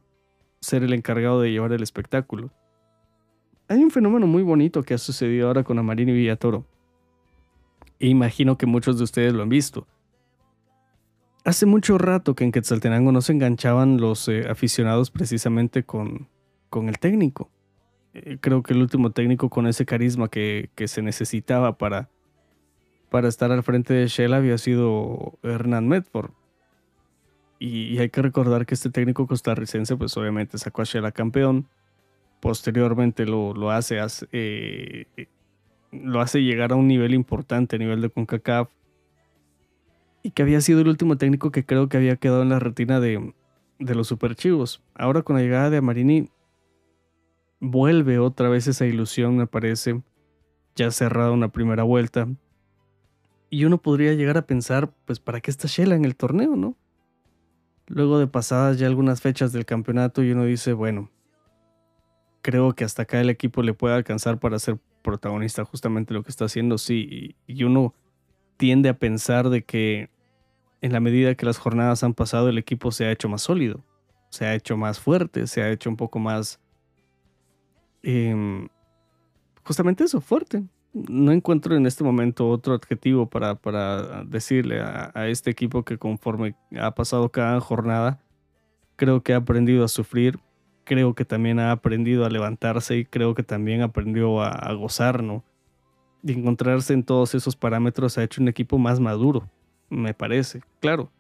ser 0.62 0.84
el 0.84 0.94
encargado 0.94 1.42
de 1.42 1.52
llevar 1.52 1.74
el 1.74 1.84
espectáculo. 1.84 2.50
Hay 3.70 3.84
un 3.84 3.92
fenómeno 3.92 4.26
muy 4.26 4.42
bonito 4.42 4.82
que 4.82 4.96
ha 4.96 4.98
sucedido 4.98 5.48
ahora 5.48 5.64
con 5.64 5.78
Amarini 5.78 6.12
Villatoro. 6.12 6.66
E 8.00 8.08
imagino 8.08 8.58
que 8.58 8.66
muchos 8.66 8.98
de 8.98 9.04
ustedes 9.04 9.32
lo 9.32 9.44
han 9.44 9.50
visto. 9.50 9.86
Hace 11.46 11.68
mucho 11.68 12.00
rato 12.00 12.34
que 12.34 12.44
en 12.44 12.52
Quetzaltenango 12.52 13.12
no 13.12 13.22
se 13.22 13.32
enganchaban 13.32 13.98
los 14.02 14.28
eh, 14.28 14.48
aficionados 14.50 15.12
precisamente 15.12 15.84
con, 15.84 16.28
con 16.72 16.90
el 16.90 16.98
técnico. 16.98 17.52
Eh, 18.16 18.40
creo 18.42 18.64
que 18.64 18.74
el 18.74 18.82
último 18.82 19.12
técnico 19.12 19.50
con 19.50 19.68
ese 19.68 19.86
carisma 19.86 20.30
que, 20.30 20.72
se 20.88 21.04
necesitaba 21.04 21.78
para, 21.78 22.10
para 23.12 23.28
estar 23.28 23.52
al 23.52 23.62
frente 23.62 23.94
de 23.94 24.08
Shell 24.08 24.34
había 24.34 24.58
sido 24.58 25.38
Hernán 25.44 25.88
Medford. 25.88 26.32
Y, 27.60 28.00
hay 28.00 28.10
que 28.10 28.24
recordar 28.24 28.66
que 28.66 28.74
este 28.74 28.90
técnico 28.90 29.28
costarricense 29.28 29.96
pues 29.96 30.18
obviamente 30.18 30.58
sacó 30.58 30.82
a 30.82 30.86
Shell 30.86 31.14
campeón 31.14 31.68
posteriormente 32.40 33.26
lo, 33.26 33.54
lo 33.54 33.72
hace, 33.72 34.00
eh, 34.32 35.06
lo 35.92 36.22
hace 36.22 36.42
llegar 36.42 36.72
a 36.72 36.76
un 36.76 36.88
nivel 36.88 37.14
importante 37.14 37.76
a 37.76 37.80
nivel 37.80 38.02
de 38.02 38.10
CONCACAF 38.10 38.70
y 40.24 40.32
que 40.32 40.42
había 40.42 40.62
sido 40.62 40.82
el 40.82 40.88
último 40.88 41.18
técnico 41.18 41.52
que 41.52 41.66
creo 41.66 41.90
que 41.90 41.98
había 41.98 42.16
quedado 42.18 42.42
en 42.42 42.50
la 42.50 42.60
retina 42.60 43.00
de, 43.00 43.34
de 43.80 43.96
los 43.96 44.08
superchivos. 44.08 44.84
Ahora 44.96 45.22
con 45.22 45.36
la 45.36 45.42
llegada 45.42 45.70
de 45.70 45.78
Amarini 45.78 46.30
vuelve 47.60 48.20
otra 48.20 48.50
vez 48.50 48.68
esa 48.68 48.86
ilusión, 48.86 49.38
me 49.38 49.48
parece, 49.48 50.02
ya 50.76 50.92
cerrada 50.92 51.32
una 51.32 51.50
primera 51.50 51.84
vuelta. 51.84 52.28
Y 53.50 53.66
uno 53.66 53.80
podría 53.80 54.14
llegar 54.14 54.38
a 54.38 54.46
pensar, 54.46 54.94
pues, 55.06 55.20
¿para 55.20 55.42
qué 55.42 55.50
está 55.50 55.68
Shela 55.68 55.96
en 55.96 56.06
el 56.06 56.16
torneo, 56.16 56.56
no? 56.56 56.76
Luego 57.88 58.20
de 58.20 58.28
pasadas 58.28 58.78
ya 58.78 58.86
algunas 58.86 59.22
fechas 59.22 59.52
del 59.52 59.66
campeonato 59.66 60.22
y 60.22 60.32
uno 60.32 60.44
dice, 60.46 60.74
bueno, 60.74 61.10
creo 62.42 62.74
que 62.74 62.84
hasta 62.84 63.04
acá 63.04 63.20
el 63.22 63.30
equipo 63.30 63.64
le 63.64 63.74
puede 63.74 63.96
alcanzar 63.96 64.40
para 64.40 64.60
ser 64.60 64.78
protagonista 65.02 65.66
justamente 65.66 66.14
lo 66.14 66.24
que 66.24 66.30
está 66.30 66.46
haciendo, 66.46 66.78
sí, 66.78 67.36
y, 67.48 67.64
uno 67.64 67.94
tiende 68.58 68.90
a 68.90 68.98
pensar 68.98 69.50
de 69.50 69.64
que 69.64 70.10
en 70.82 70.94
la 70.94 71.00
medida 71.00 71.36
que 71.36 71.46
las 71.46 71.58
jornadas 71.58 72.04
han 72.04 72.14
pasado 72.14 72.50
el 72.50 72.58
equipo 72.58 72.92
se 72.92 73.06
ha 73.06 73.12
hecho 73.12 73.30
más 73.30 73.42
sólido, 73.42 73.84
se 74.30 74.46
ha 74.46 74.56
hecho 74.56 74.78
más 74.78 75.00
fuerte, 75.00 75.48
se 75.48 75.62
ha 75.62 75.72
hecho 75.72 75.90
un 75.90 75.98
poco 75.98 76.20
más... 76.20 76.60
Em, 78.04 78.68
justamente 79.64 80.04
eso, 80.04 80.22
fuerte. 80.22 80.64
No 80.94 81.32
encuentro 81.32 81.76
en 81.76 81.86
este 81.86 82.04
momento 82.04 82.50
otro 82.50 82.74
adjetivo 82.74 83.30
para, 83.30 83.56
para 83.56 84.24
decirle 84.24 84.82
a, 84.82 85.12
a 85.14 85.28
este 85.28 85.52
equipo 85.52 85.84
que 85.84 85.98
conforme 85.98 86.56
ha 86.80 86.94
pasado 86.96 87.30
cada 87.30 87.60
jornada, 87.60 88.20
creo 88.96 89.22
que 89.22 89.34
ha 89.34 89.38
aprendido 89.38 89.84
a 89.84 89.88
sufrir, 89.88 90.40
creo 90.90 91.14
que 91.14 91.24
también 91.24 91.60
ha 91.60 91.72
aprendido 91.72 92.26
a 92.26 92.32
levantarse 92.32 92.98
y 92.98 93.06
creo 93.06 93.36
que 93.36 93.44
también 93.44 93.84
aprendió 93.84 94.42
a, 94.42 94.74
gozar, 94.74 95.22
¿no? 95.22 95.44
Y 96.24 96.32
encontrarse 96.32 96.94
en 96.94 97.04
todos 97.04 97.36
esos 97.36 97.56
parámetros 97.56 98.18
ha 98.18 98.24
hecho 98.24 98.42
un 98.42 98.48
equipo 98.48 98.80
más 98.80 99.00
maduro, 99.00 99.48
me 99.88 100.16
parece. 100.16 100.64
Claro, 100.80 101.12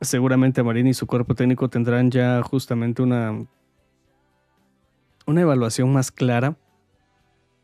seguramente 0.00 0.60
Marini 0.64 0.90
y 0.90 0.94
su 0.94 1.06
cuerpo 1.06 1.36
técnico 1.36 1.68
tendrán 1.68 2.10
ya 2.10 2.42
justamente 2.42 3.00
una, 3.00 3.46
una 5.24 5.40
evaluación 5.40 5.92
más 5.92 6.10
clara 6.10 6.56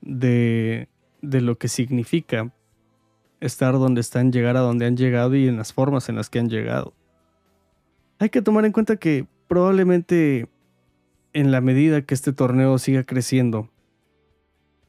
de, 0.01 0.89
de 1.23 1.41
lo 1.41 1.59
que 1.59 1.67
significa 1.67 2.53
estar 3.41 3.73
donde 3.73 4.01
están, 4.01 4.31
llegar 4.31 4.57
a 4.57 4.61
donde 4.61 4.87
han 4.87 4.97
llegado 4.97 5.35
y 5.35 5.49
en 5.49 5.57
las 5.57 5.73
formas 5.73 6.09
en 6.09 6.15
las 6.15 6.31
que 6.31 6.39
han 6.39 6.49
llegado. 6.49 6.95
Hay 8.21 8.29
que 8.29 8.43
tomar 8.43 8.65
en 8.65 8.71
cuenta 8.71 8.95
que 8.95 9.27
probablemente 9.49 10.49
en 11.33 11.51
la 11.51 11.61
medida 11.61 12.03
que 12.03 12.15
este 12.15 12.33
torneo 12.33 12.79
siga 12.79 13.05
creciendo, 13.05 13.69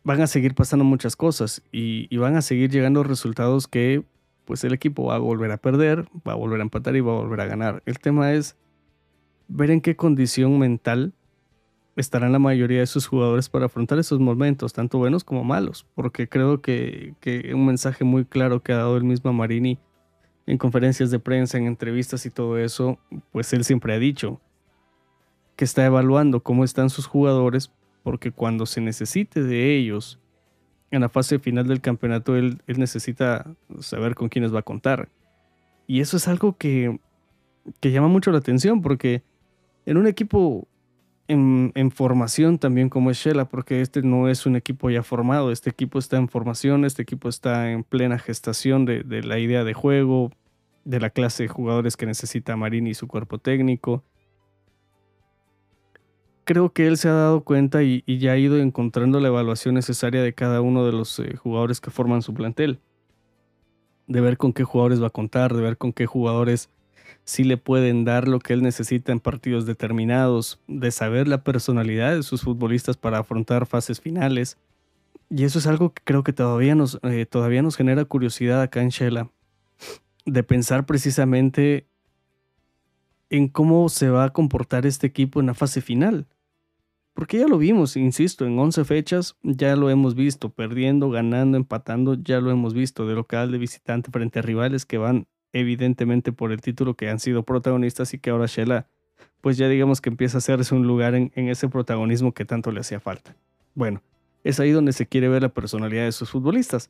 van 0.04 0.22
a 0.22 0.28
seguir 0.28 0.56
pasando 0.56 0.84
muchas 0.84 1.16
cosas 1.16 1.62
y, 1.72 2.16
van 2.18 2.36
a 2.36 2.42
seguir 2.42 2.72
llegando 2.72 3.04
resultados 3.04 3.68
que 3.68 4.04
pues 4.46 4.64
el 4.64 4.74
equipo 4.74 5.06
va 5.06 5.16
a 5.16 5.20
volver 5.20 5.52
a 5.52 5.58
perder, 5.58 6.06
va 6.28 6.34
a 6.34 6.36
volver 6.36 6.60
a 6.60 6.64
empatar 6.64 6.96
y 6.96 7.02
va 7.02 7.14
a 7.14 7.22
volver 7.22 7.42
a 7.42 7.46
ganar. 7.46 7.84
El 7.86 8.00
tema 8.00 8.34
es 8.34 8.58
ver 9.48 9.72
en 9.72 9.82
qué 9.82 9.96
condición 9.96 10.58
mental 10.58 11.14
estarán 11.96 12.32
la 12.32 12.40
mayoría 12.40 12.80
de 12.80 12.88
sus 12.88 13.06
jugadores 13.06 13.50
para 13.50 13.66
afrontar 13.66 14.00
esos 14.00 14.20
momentos, 14.20 14.74
tanto 14.74 14.98
buenos 14.98 15.24
como 15.24 15.44
malos, 15.44 15.86
porque 15.94 16.28
creo 16.28 16.62
que, 16.62 17.14
que 17.20 17.54
un 17.54 17.66
mensaje 17.66 18.04
muy 18.04 18.26
claro 18.26 18.64
que 18.64 18.74
ha 18.74 18.78
dado 18.78 18.98
el 18.98 19.04
mismo 19.04 19.32
Marini 19.32 19.78
en 20.48 20.58
conferencias 20.58 21.12
de 21.12 21.20
prensa, 21.20 21.58
en 21.58 21.68
entrevistas 21.68 22.26
y 22.26 22.32
todo 22.32 22.58
eso, 22.58 22.98
pues 23.32 23.54
él 23.54 23.64
siempre 23.64 23.94
ha 23.94 24.00
dicho 24.00 24.42
que 25.56 25.66
está 25.66 25.86
evaluando 25.86 26.42
cómo 26.42 26.64
están 26.64 26.90
sus 26.90 27.06
jugadores 27.06 27.72
porque 28.04 28.32
cuando 28.32 28.66
se 28.66 28.82
necesite 28.82 29.44
de 29.44 29.76
ellos 29.76 30.20
en 30.90 31.02
la 31.02 31.10
fase 31.10 31.40
final 31.40 31.68
del 31.68 31.82
campeonato, 31.82 32.36
él, 32.36 32.62
necesita 32.68 33.56
saber 33.80 34.14
con 34.14 34.28
quiénes 34.28 34.54
va 34.54 34.60
a 34.60 34.64
contar. 34.64 35.10
Y 35.88 36.02
eso 36.02 36.18
es 36.18 36.28
algo 36.28 36.58
que, 36.58 37.00
que 37.80 37.92
llama 37.92 38.10
mucho 38.10 38.32
la 38.32 38.40
atención, 38.40 38.82
porque 38.82 39.24
en 39.86 39.98
un 39.98 40.08
equipo 40.08 40.68
en, 41.28 41.92
formación 41.92 42.58
también 42.58 42.90
como 42.90 43.10
es 43.10 43.18
Shela, 43.18 43.46
porque 43.46 43.80
este 43.80 44.02
no 44.02 44.28
es 44.28 44.46
un 44.46 44.58
equipo 44.58 44.90
ya 44.90 45.02
formado, 45.02 45.52
este 45.52 45.70
equipo 45.70 45.98
está 45.98 46.18
en 46.18 46.28
formación, 46.28 46.84
este 46.84 47.04
equipo 47.04 47.30
está 47.30 47.72
en 47.72 47.84
plena 47.84 48.20
gestación 48.20 48.84
de, 48.84 49.04
de 49.04 49.24
la 49.24 49.40
idea 49.40 49.64
de 49.64 49.74
juego, 49.74 50.32
de 50.84 51.00
la 51.00 51.10
clase 51.10 51.44
de 51.44 51.50
jugadores 51.50 51.96
que 51.96 52.06
necesita 52.06 52.58
Marini 52.58 52.90
y 52.90 52.96
su 52.96 53.08
cuerpo 53.08 53.38
técnico 53.38 54.04
creo 56.52 56.74
que 56.74 56.86
él 56.86 56.98
se 56.98 57.08
ha 57.08 57.14
dado 57.14 57.46
cuenta 57.46 57.82
y, 57.82 58.04
ya 58.06 58.34
ha 58.34 58.38
ido 58.38 58.58
encontrando 58.58 59.22
la 59.22 59.30
evaluación 59.30 59.74
necesaria 59.74 60.22
de 60.22 60.34
cada 60.34 60.60
uno 60.60 60.86
de 60.86 60.92
los 60.92 61.18
eh, 61.20 61.38
jugadores 61.38 61.80
que 61.80 61.92
forman 61.92 62.22
su 62.22 62.34
plantel. 62.34 62.82
De 64.08 64.20
ver 64.20 64.36
con 64.36 64.52
qué 64.52 64.66
jugadores 64.66 65.02
va 65.02 65.08
a 65.08 65.12
contar, 65.12 65.54
de 65.54 65.62
ver 65.62 65.78
con 65.78 65.94
qué 65.94 66.06
jugadores 66.06 66.70
sí 67.24 67.46
le 67.46 67.56
pueden 67.56 68.04
dar 68.04 68.28
lo 68.28 68.40
que 68.40 68.52
él 68.52 68.64
necesita 68.64 69.14
en 69.14 69.22
partidos 69.22 69.66
determinados, 69.66 70.60
de 70.68 70.92
saber 70.92 71.30
la 71.30 71.42
personalidad 71.42 72.16
de 72.16 72.24
sus 72.24 72.42
futbolistas 72.42 72.98
para 72.98 73.20
afrontar 73.20 73.66
fases 73.66 74.02
finales. 74.02 74.58
Y 75.30 75.46
eso 75.46 75.58
es 75.58 75.68
algo 75.68 75.94
que 75.94 76.02
creo 76.04 76.26
que 76.26 76.34
todavía 76.34 76.76
nos, 76.76 77.00
eh, 77.04 77.26
todavía 77.26 77.62
nos 77.62 77.78
genera 77.78 78.04
curiosidad 78.04 78.62
acá 78.62 78.82
en 78.82 78.90
Shela, 78.90 79.32
de 80.26 80.44
pensar 80.44 80.86
precisamente 80.86 81.88
en 83.30 83.48
cómo 83.48 83.88
se 83.88 84.10
va 84.10 84.26
a 84.26 84.34
comportar 84.34 84.86
este 84.86 85.08
equipo 85.08 85.40
en 85.40 85.46
la 85.46 85.54
fase 85.54 85.80
final. 85.80 86.28
Porque 87.14 87.40
ya 87.40 87.48
lo 87.48 87.58
vimos, 87.58 87.98
insisto, 87.98 88.46
en 88.46 88.58
11 88.58 88.86
fechas 88.86 89.36
ya 89.44 89.76
lo 89.76 89.90
hemos 89.90 90.16
visto, 90.16 90.50
perdiendo, 90.50 91.10
ganando, 91.10 91.58
empatando, 91.58 92.16
ya 92.16 92.40
lo 92.40 92.52
hemos 92.52 92.74
visto, 92.74 93.06
de 93.06 93.16
local, 93.16 93.52
de 93.52 93.58
visitante, 93.58 94.12
frente 94.12 94.40
a 94.40 94.42
rivales 94.42 94.86
que 94.86 94.98
van 94.98 95.28
evidentemente 95.54 96.32
por 96.32 96.54
el 96.54 96.62
título, 96.62 96.96
que 96.96 97.10
han 97.10 97.20
sido 97.20 97.44
protagonistas 97.44 98.14
y 98.14 98.20
que 98.20 98.30
ahora 98.30 98.46
Shela, 98.46 98.88
pues 99.42 99.58
ya 99.58 99.68
digamos 99.68 100.00
que 100.00 100.10
empieza 100.10 100.38
a 100.38 100.40
hacerse 100.40 100.74
un 100.74 100.88
lugar 100.88 101.14
en, 101.16 101.32
ese 101.36 101.68
protagonismo 101.68 102.34
que 102.34 102.46
tanto 102.46 102.72
le 102.72 102.80
hacía 102.80 103.02
falta. 103.02 103.36
Bueno, 103.76 104.02
es 104.46 104.62
ahí 104.62 104.72
donde 104.72 104.94
se 104.94 105.06
quiere 105.06 105.28
ver 105.28 105.42
la 105.42 105.50
personalidad 105.50 106.06
de 106.06 106.14
sus 106.14 106.30
futbolistas. 106.30 106.90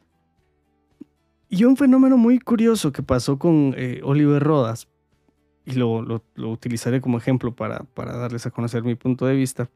Y 1.49 1.63
un 1.63 1.75
fenómeno 1.75 2.17
muy 2.17 2.39
curioso 2.39 2.91
que 2.91 3.01
pasó 3.01 3.39
con 3.39 3.73
eh, 3.75 4.01
Oliver 4.03 4.41
Rodas, 4.41 4.87
y 5.65 5.73
lo, 5.73 6.01
lo, 6.01 6.49
utilizaré 6.49 7.01
como 7.01 7.17
ejemplo 7.17 7.55
para, 7.55 7.83
para 7.93 8.17
darles 8.17 8.45
a 8.45 8.51
conocer 8.51 8.83
mi 8.83 8.95
punto 8.95 9.25
de 9.25 9.35
vista, 9.35 9.69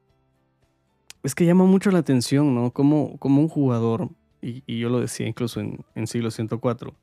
es 1.25 1.35
que 1.35 1.45
llama 1.45 1.65
mucho 1.65 1.91
la 1.91 1.99
atención, 1.99 2.53
¿no? 2.55 2.71
Como, 2.71 3.17
como 3.17 3.41
un 3.41 3.47
jugador, 3.47 4.09
y, 4.41 4.77
yo 4.77 4.89
lo 4.89 4.99
decía 4.99 5.27
incluso 5.27 5.59
en, 5.59 5.83
en 5.95 6.07
siglo 6.07 6.31
104, 6.31 6.93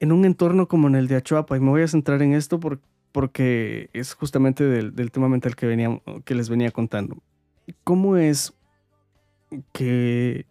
en 0.00 0.12
un 0.12 0.24
entorno 0.24 0.68
como 0.68 0.88
en 0.88 0.94
el 0.94 1.08
de 1.08 1.16
Achuapa, 1.16 1.56
y 1.56 1.60
me 1.60 1.70
voy 1.70 1.82
a 1.82 1.88
centrar 1.88 2.22
en 2.22 2.34
esto 2.34 2.60
porque 3.10 3.90
es 3.92 4.14
justamente 4.14 4.64
del, 4.64 4.94
del, 4.94 5.10
tema 5.10 5.28
mental 5.28 5.56
que, 5.56 5.66
venía, 5.66 6.00
que 6.24 6.34
les 6.34 6.48
venía 6.48 6.70
contando. 6.70 7.16
¿Cómo 7.84 8.16
es 8.16 8.54
que, 9.72 10.46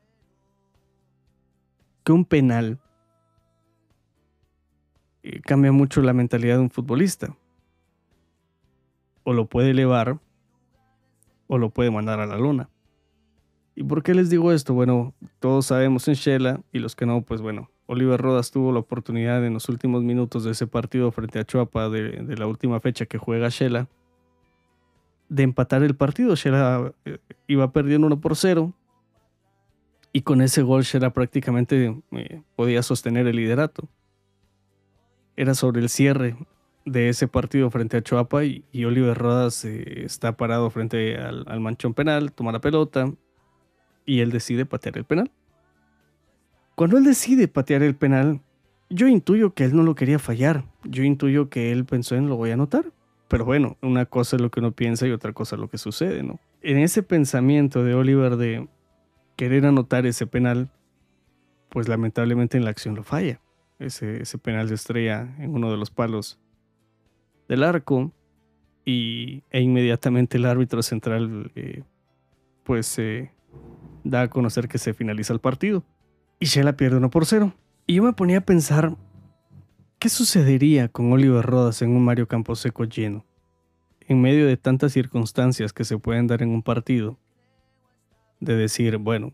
que 2.03 2.11
un 2.11 2.25
penal 2.25 2.79
eh, 5.23 5.41
cambia 5.41 5.73
mucho 5.73 6.01
la 6.01 6.13
mentalidad 6.13 6.55
de 6.55 6.61
un 6.61 6.69
futbolista. 6.69 7.35
O 9.23 9.33
lo 9.33 9.47
puede 9.47 9.71
elevar 9.71 10.19
o 11.47 11.57
lo 11.57 11.69
puede 11.69 11.91
mandar 11.91 12.19
a 12.19 12.25
la 12.25 12.37
luna. 12.37 12.69
¿Y 13.75 13.83
por 13.83 14.03
qué 14.03 14.13
les 14.13 14.29
digo 14.29 14.51
esto? 14.51 14.73
Bueno, 14.73 15.13
todos 15.39 15.67
sabemos 15.67 16.07
en 16.07 16.15
Shela 16.15 16.61
y 16.71 16.79
los 16.79 16.95
que 16.95 17.05
no, 17.05 17.21
pues 17.21 17.41
bueno, 17.41 17.69
Oliver 17.85 18.19
Rodas 18.19 18.51
tuvo 18.51 18.71
la 18.71 18.79
oportunidad 18.79 19.45
en 19.45 19.53
los 19.53 19.69
últimos 19.69 20.03
minutos 20.03 20.43
de 20.43 20.51
ese 20.51 20.67
partido 20.67 21.11
frente 21.11 21.39
a 21.39 21.45
Chuapa 21.45 21.89
de, 21.89 22.35
la 22.37 22.47
última 22.47 22.79
fecha 22.79 23.05
que 23.05 23.17
juega 23.17 23.49
Shela 23.49 23.87
de 25.29 25.43
empatar 25.43 25.83
el 25.83 25.95
partido. 25.95 26.35
Shela 26.35 26.91
eh, 27.05 27.19
iba 27.47 27.71
perdiendo 27.71 28.07
1 28.07 28.19
por 28.19 28.35
0 28.35 28.73
y 30.11 30.21
con 30.21 30.41
ese 30.41 30.63
gol 30.63 30.83
Shela 30.83 31.11
prácticamente 31.11 32.01
eh, 32.11 32.41
podía 32.55 32.81
sostener 32.81 33.27
el 33.27 33.35
liderato 33.35 33.87
era 35.37 35.53
sobre 35.53 35.81
el 35.81 35.87
cierre 35.87 36.35
de 36.87 37.09
ese 37.09 37.27
partido 37.27 37.69
frente 37.69 37.97
a 37.97 38.01
Choapa 38.01 38.45
y, 38.45 38.63
Oliver 38.85 39.17
Rodas 39.17 39.65
eh, 39.65 40.05
está 40.05 40.37
parado 40.37 40.69
frente 40.69 41.17
al, 41.17 41.59
manchón 41.59 41.93
penal, 41.93 42.31
toma 42.31 42.53
la 42.53 42.61
pelota 42.61 43.11
y 44.05 44.21
él 44.21 44.31
decide 44.31 44.65
patear 44.65 44.97
el 44.97 45.03
penal. 45.03 45.29
Cuando 46.75 46.97
él 46.97 47.03
decide 47.03 47.49
patear 47.49 47.83
el 47.83 47.95
penal, 47.95 48.39
yo 48.89 49.07
intuyo 49.07 49.53
que 49.53 49.65
él 49.65 49.75
no 49.75 49.83
lo 49.83 49.95
quería 49.95 50.17
fallar, 50.17 50.63
yo 50.85 51.03
intuyo 51.03 51.49
que 51.49 51.71
él 51.71 51.85
pensó 51.85 52.15
en 52.15 52.29
lo 52.29 52.37
voy 52.37 52.51
a 52.51 52.53
anotar. 52.53 52.85
Pero 53.27 53.43
bueno, 53.43 53.75
una 53.81 54.05
cosa 54.05 54.37
es 54.37 54.41
lo 54.41 54.49
que 54.49 54.61
uno 54.61 54.71
piensa 54.71 55.05
y 55.05 55.11
otra 55.11 55.33
cosa 55.33 55.57
es 55.57 55.59
lo 55.59 55.69
que 55.69 55.77
sucede, 55.77 56.23
¿no? 56.23 56.39
En 56.61 56.77
ese 56.77 57.03
pensamiento 57.03 57.83
de 57.83 57.93
Oliver 57.93 58.37
de 58.37 58.69
querer 59.35 59.65
anotar 59.65 60.05
ese 60.05 60.25
penal, 60.25 60.69
pues 61.67 61.89
lamentablemente 61.89 62.55
en 62.55 62.63
la 62.63 62.69
acción 62.69 62.95
lo 62.95 63.03
falla 63.03 63.41
ese, 63.79 64.37
penal 64.37 64.69
de 64.69 64.75
estrella 64.75 65.35
en 65.39 65.53
uno 65.53 65.69
de 65.69 65.77
los 65.77 65.91
palos 65.91 66.39
del 67.47 67.63
arco 67.63 68.11
y, 68.85 69.43
e 69.49 69.61
inmediatamente 69.61 70.37
el 70.37 70.45
árbitro 70.45 70.81
central 70.83 71.51
eh, 71.55 71.83
pues 72.63 72.97
eh, 72.99 73.31
da 74.03 74.23
a 74.23 74.29
conocer 74.29 74.67
que 74.67 74.77
se 74.77 74.93
finaliza 74.93 75.33
el 75.33 75.39
partido 75.39 75.83
y 76.39 76.45
Shela 76.45 76.77
pierde 76.77 76.97
1 76.97 77.09
por 77.09 77.25
0. 77.25 77.53
Y 77.87 77.95
yo 77.95 78.03
me 78.03 78.13
ponía 78.13 78.39
a 78.39 78.41
pensar, 78.41 78.95
¿qué 79.99 80.09
sucedería 80.09 80.89
con 80.89 81.11
Oliver 81.11 81.45
Rodas 81.45 81.81
en 81.81 81.91
un 81.91 82.03
Mario 82.03 82.27
Camposeco 82.27 82.83
lleno? 82.83 83.25
En 84.01 84.21
medio 84.21 84.45
de 84.45 84.57
tantas 84.57 84.93
circunstancias 84.93 85.73
que 85.73 85.83
se 85.83 85.97
pueden 85.97 86.27
dar 86.27 86.41
en 86.41 86.49
un 86.49 86.63
partido, 86.63 87.17
de 88.39 88.55
decir, 88.55 88.97
bueno, 88.97 89.33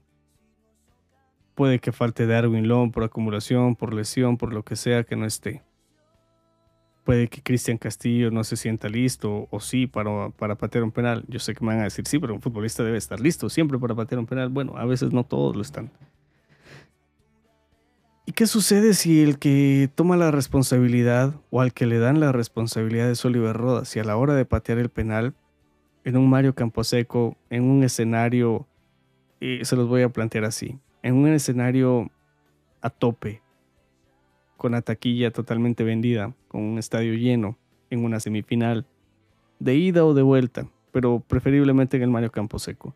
Puede 1.55 1.79
que 1.79 1.91
falte 1.91 2.25
Darwin 2.25 2.67
Long 2.67 2.91
por 2.91 3.03
acumulación, 3.03 3.75
por 3.75 3.93
lesión, 3.93 4.37
por 4.37 4.53
lo 4.53 4.63
que 4.63 4.75
sea 4.75 5.03
que 5.03 5.15
no 5.15 5.25
esté. 5.25 5.61
Puede 7.03 7.27
que 7.27 7.41
Cristian 7.41 7.77
Castillo 7.77 8.31
no 8.31 8.43
se 8.43 8.55
sienta 8.55 8.87
listo 8.87 9.47
o 9.51 9.59
sí 9.59 9.87
para, 9.87 10.29
para 10.29 10.55
patear 10.55 10.83
un 10.83 10.91
penal. 10.91 11.25
Yo 11.27 11.39
sé 11.39 11.53
que 11.53 11.65
me 11.65 11.73
van 11.73 11.81
a 11.81 11.83
decir 11.83 12.07
sí, 12.07 12.17
pero 12.17 12.33
un 12.33 12.41
futbolista 12.41 12.83
debe 12.83 12.97
estar 12.97 13.19
listo 13.19 13.49
siempre 13.49 13.77
para 13.77 13.93
patear 13.93 14.19
un 14.19 14.25
penal. 14.25 14.49
Bueno, 14.49 14.77
a 14.77 14.85
veces 14.85 15.11
no 15.11 15.25
todos 15.25 15.55
lo 15.55 15.61
están. 15.61 15.91
¿Y 18.25 18.31
qué 18.31 18.47
sucede 18.47 18.93
si 18.93 19.21
el 19.21 19.37
que 19.37 19.89
toma 19.93 20.15
la 20.15 20.31
responsabilidad 20.31 21.33
o 21.49 21.59
al 21.59 21.73
que 21.73 21.85
le 21.85 21.99
dan 21.99 22.21
la 22.21 22.31
responsabilidad 22.31 23.09
es 23.09 23.23
Oliver 23.25 23.55
Rodas 23.55 23.89
si 23.89 23.99
a 23.99 24.05
la 24.05 24.15
hora 24.15 24.33
de 24.33 24.45
patear 24.45 24.77
el 24.77 24.89
penal 24.89 25.33
en 26.05 26.15
un 26.15 26.29
Mario 26.29 26.55
Camposeco, 26.55 27.37
en 27.49 27.63
un 27.63 27.83
escenario, 27.83 28.65
y 29.41 29.65
se 29.65 29.75
los 29.75 29.89
voy 29.89 30.03
a 30.03 30.09
plantear 30.09 30.45
así, 30.45 30.79
en 31.01 31.15
un 31.15 31.27
escenario 31.27 32.09
a 32.81 32.89
tope, 32.89 33.42
con 34.63 34.71
la 34.71 34.81
taquilla 34.81 35.29
totalmente 35.29 35.83
vendida, 35.83 36.33
con 36.47 36.61
un 36.61 36.79
estadio 36.79 37.15
lleno, 37.15 37.57
en 37.89 38.05
una 38.05 38.21
semifinal, 38.21 38.85
de 39.59 39.75
ida 39.75 40.05
o 40.05 40.13
de 40.13 40.21
vuelta, 40.21 40.69
pero 40.93 41.19
preferiblemente 41.19 41.97
en 41.97 42.03
el 42.03 42.09
Mario 42.09 42.31
Camposeco. 42.31 42.95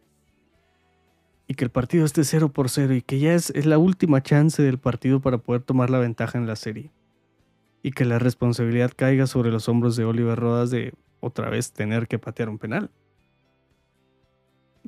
Y 1.46 1.56
que 1.56 1.66
el 1.66 1.70
partido 1.70 2.06
esté 2.06 2.24
0 2.24 2.54
por 2.54 2.70
0 2.70 2.94
y 2.94 3.02
que 3.02 3.20
ya 3.20 3.34
es, 3.34 3.50
es 3.50 3.66
la 3.66 3.80
última 3.80 4.24
chance 4.24 4.64
del 4.64 4.78
partido 4.78 5.20
para 5.20 5.40
poder 5.40 5.62
tomar 5.62 5.90
la 5.90 6.00
ventaja 6.00 6.38
en 6.38 6.48
la 6.48 6.56
serie. 6.56 6.94
y 7.84 7.92
que 7.92 8.06
la 8.06 8.18
responsabilidad 8.18 8.94
caiga 8.96 9.28
sobre 9.28 9.52
los 9.52 9.68
hombros 9.68 9.98
de 9.98 10.06
Oliver 10.06 10.40
Rodas 10.40 10.72
de 10.72 10.94
otra 11.20 11.50
vez 11.50 11.74
tener 11.74 12.08
que 12.08 12.18
patear 12.18 12.48
un 12.48 12.60
penal. 12.60 12.92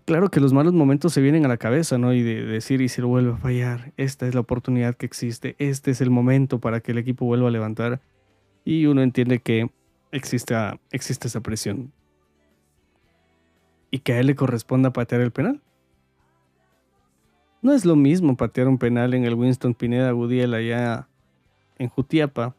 Claro 0.09 0.31
que 0.31 0.39
los 0.39 0.53
malos 0.53 0.73
momentos 0.73 1.13
se 1.13 1.21
vienen 1.21 1.45
a 1.45 1.47
la 1.47 1.57
cabeza, 1.57 1.99
¿no? 1.99 2.13
Y 2.13 2.23
de 2.23 2.43
decir, 2.43 2.81
y 2.81 2.89
si 2.89 2.99
lo 2.99 3.09
vuelve 3.09 3.33
a 3.33 3.37
fallar, 3.37 3.93
esta 3.95 4.27
es 4.27 4.33
la 4.33 4.39
oportunidad 4.39 4.95
que 4.95 5.05
existe, 5.05 5.55
este 5.59 5.91
es 5.91 6.01
el 6.01 6.09
momento 6.09 6.57
para 6.57 6.79
que 6.79 6.93
el 6.93 6.97
equipo 6.97 7.25
vuelva 7.25 7.49
a 7.49 7.51
levantar. 7.51 8.01
Y 8.65 8.87
uno 8.87 9.03
entiende 9.03 9.37
que 9.37 9.69
existe, 10.11 10.55
esa 10.89 11.41
presión. 11.41 11.93
Y 13.91 13.99
que 13.99 14.13
a 14.13 14.19
él 14.19 14.25
le 14.25 14.35
corresponda 14.35 14.91
patear 14.93 15.21
el 15.21 15.29
penal. 15.29 15.61
No 17.61 17.71
es 17.71 17.85
lo 17.85 17.95
mismo 17.95 18.35
patear 18.35 18.67
un 18.67 18.79
penal 18.79 19.13
en 19.13 19.25
el 19.25 19.35
Winston 19.35 19.75
Pineda 19.75 20.09
Gudiel 20.09 20.55
allá 20.55 21.07
en 21.77 21.87
Jutiapa 21.87 22.55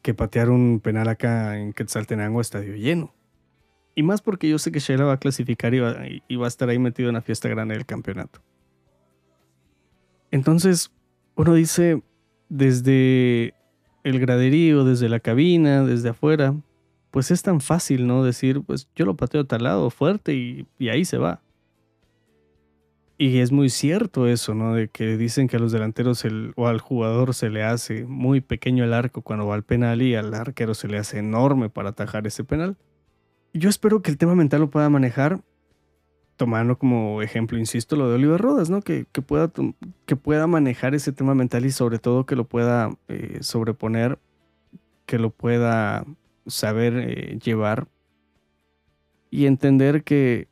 que 0.00 0.14
patear 0.14 0.48
un 0.48 0.80
penal 0.80 1.08
acá 1.08 1.58
en 1.58 1.74
Quetzaltenango 1.74 2.40
estadio 2.40 2.76
lleno. 2.76 3.12
Y 3.94 4.02
más 4.02 4.22
porque 4.22 4.48
yo 4.48 4.58
sé 4.58 4.72
que 4.72 4.80
Sheila 4.80 5.04
va 5.04 5.12
a 5.14 5.20
clasificar 5.20 5.74
y 5.74 5.80
va, 5.80 5.96
y 6.06 6.36
va 6.36 6.46
a 6.46 6.48
estar 6.48 6.68
ahí 6.68 6.78
metido 6.78 7.08
en 7.08 7.14
la 7.14 7.22
fiesta 7.22 7.48
grande 7.48 7.74
del 7.74 7.86
campeonato. 7.86 8.40
Entonces, 10.30 10.90
uno 11.34 11.52
dice, 11.54 12.02
desde 12.48 13.54
el 14.04 14.18
graderío, 14.18 14.84
desde 14.84 15.08
la 15.08 15.20
cabina, 15.20 15.84
desde 15.84 16.08
afuera, 16.08 16.54
pues 17.10 17.30
es 17.30 17.42
tan 17.42 17.60
fácil, 17.60 18.06
¿no? 18.06 18.24
Decir, 18.24 18.62
pues 18.62 18.88
yo 18.96 19.04
lo 19.04 19.16
pateo 19.16 19.44
tal 19.44 19.64
lado, 19.64 19.90
fuerte, 19.90 20.34
y 20.34 20.88
ahí 20.88 21.04
se 21.04 21.18
va. 21.18 21.42
Y 23.18 23.38
es 23.38 23.52
muy 23.52 23.68
cierto 23.68 24.26
eso, 24.26 24.54
¿no? 24.54 24.74
De 24.74 24.88
que 24.88 25.16
dicen 25.16 25.46
que 25.46 25.56
a 25.56 25.60
los 25.60 25.70
delanteros 25.70 26.24
o 26.56 26.66
al 26.66 26.80
jugador 26.80 27.34
se 27.34 27.50
le 27.50 27.62
hace 27.62 28.04
muy 28.04 28.40
pequeño 28.40 28.82
el 28.82 28.94
arco 28.94 29.22
cuando 29.22 29.46
va 29.46 29.54
al 29.54 29.62
penal 29.62 30.02
y 30.02 30.14
al 30.14 30.34
arquero 30.34 30.74
se 30.74 30.88
le 30.88 30.98
hace 30.98 31.18
enorme 31.18 31.68
para 31.68 31.90
atajar 31.90 32.26
ese 32.26 32.42
penal. 32.42 32.76
Yo 33.54 33.68
espero 33.68 34.02
que 34.02 34.10
el 34.10 34.18
tema 34.18 34.34
mental 34.34 34.60
lo 34.60 34.70
pueda 34.70 34.88
manejar, 34.88 35.40
tomando 36.36 36.78
como 36.78 37.22
ejemplo, 37.22 37.58
insisto, 37.58 37.96
lo 37.96 38.08
de 38.08 38.14
Oliver 38.14 38.40
Rodas, 38.40 38.70
¿no? 38.70 38.80
Que, 38.80 39.04
pueda, 39.04 39.52
que 40.06 40.16
pueda 40.16 40.46
manejar 40.46 40.94
ese 40.94 41.12
tema 41.12 41.34
mental 41.34 41.66
y 41.66 41.70
sobre 41.70 41.98
todo 41.98 42.26
que 42.26 42.36
lo 42.36 42.44
pueda 42.44 42.90
eh, 43.08 43.38
sobreponer, 43.40 44.18
que 45.06 45.18
lo 45.18 45.30
pueda 45.30 46.06
saber 46.46 46.94
eh, 46.96 47.38
llevar 47.38 47.88
y 49.30 49.46
entender 49.46 50.02
que 50.02 50.48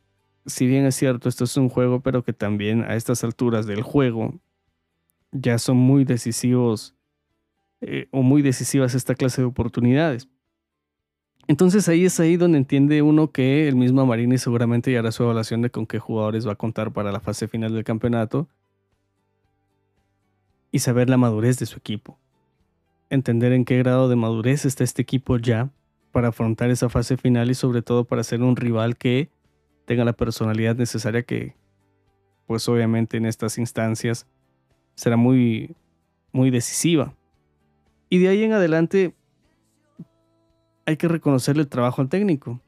si 0.47 0.67
bien 0.67 0.85
es 0.87 0.95
cierto, 0.95 1.29
esto 1.29 1.45
es 1.45 1.57
un 1.57 1.69
juego, 1.69 2.01
pero 2.01 2.25
que 2.25 2.33
también 2.33 2.83
a 2.83 2.97
estas 2.97 3.25
alturas 3.25 3.67
del 3.67 3.83
juego 3.83 4.35
ya 5.33 5.59
son 5.59 5.77
muy 5.77 6.05
decisivos 6.05 6.95
eh, 7.81 8.09
o 8.11 8.23
muy 8.23 8.43
decisivas 8.43 8.95
esta 8.95 9.15
clase 9.15 9.43
de 9.43 9.47
oportunidades. 9.47 10.29
Entonces 11.51 11.89
ahí 11.89 12.05
es 12.05 12.21
ahí 12.21 12.37
donde 12.37 12.59
entiende 12.59 13.03
uno 13.03 13.33
que 13.33 13.67
el 13.67 13.75
mismo 13.75 14.07
Marini 14.07 14.39
seguramente 14.39 14.93
ya 14.93 15.01
hará 15.01 15.11
su 15.11 15.25
evaluación 15.25 15.63
de 15.63 15.71
con 15.71 15.85
qué 15.85 15.99
jugadores 15.99 16.47
va 16.47 16.53
a 16.53 16.55
contar 16.55 16.93
para 16.93 17.11
la 17.11 17.19
fase 17.19 17.49
final 17.49 17.75
del 17.75 17.83
campeonato 17.83 18.47
y 20.71 20.79
saber 20.79 21.11
la 21.11 21.17
madurez 21.17 21.59
de 21.59 21.67
su 21.67 21.77
equipo. 21.77 22.17
Entender 23.09 23.53
en 23.53 23.65
qué 23.65 23.79
grado 23.79 24.09
de 24.09 24.15
madurez 24.15 24.65
está 24.65 24.85
este 24.85 25.03
equipo 25.03 25.39
ya 25.39 25.71
para 26.13 26.29
afrontar 26.29 26.71
esa 26.71 26.89
fase 26.89 27.17
final 27.17 27.51
y 27.51 27.55
sobre 27.55 27.83
todo 27.83 28.05
para 28.05 28.23
ser 28.23 28.43
un 28.43 28.55
rival 28.55 28.97
que 28.97 29.29
tenga 29.87 30.05
la 30.05 30.13
personalidad 30.13 30.77
necesaria 30.77 31.25
que, 31.25 31.57
pues 32.47 32.69
obviamente 32.69 33.17
en 33.17 33.27
estas 33.27 33.59
instancias 33.59 34.29
será 34.95 35.17
muy, 35.17 35.75
muy 36.31 36.51
decisiva. 36.51 37.13
Y 38.09 38.19
de 38.19 38.29
ahí 38.29 38.45
en 38.45 38.53
adelante 38.53 39.17
hay 40.87 40.97
que 40.97 41.09
reconocerle 41.09 41.63
el 41.63 41.69
trabajo 41.69 42.03
al 42.03 42.09
técnico 42.09 42.61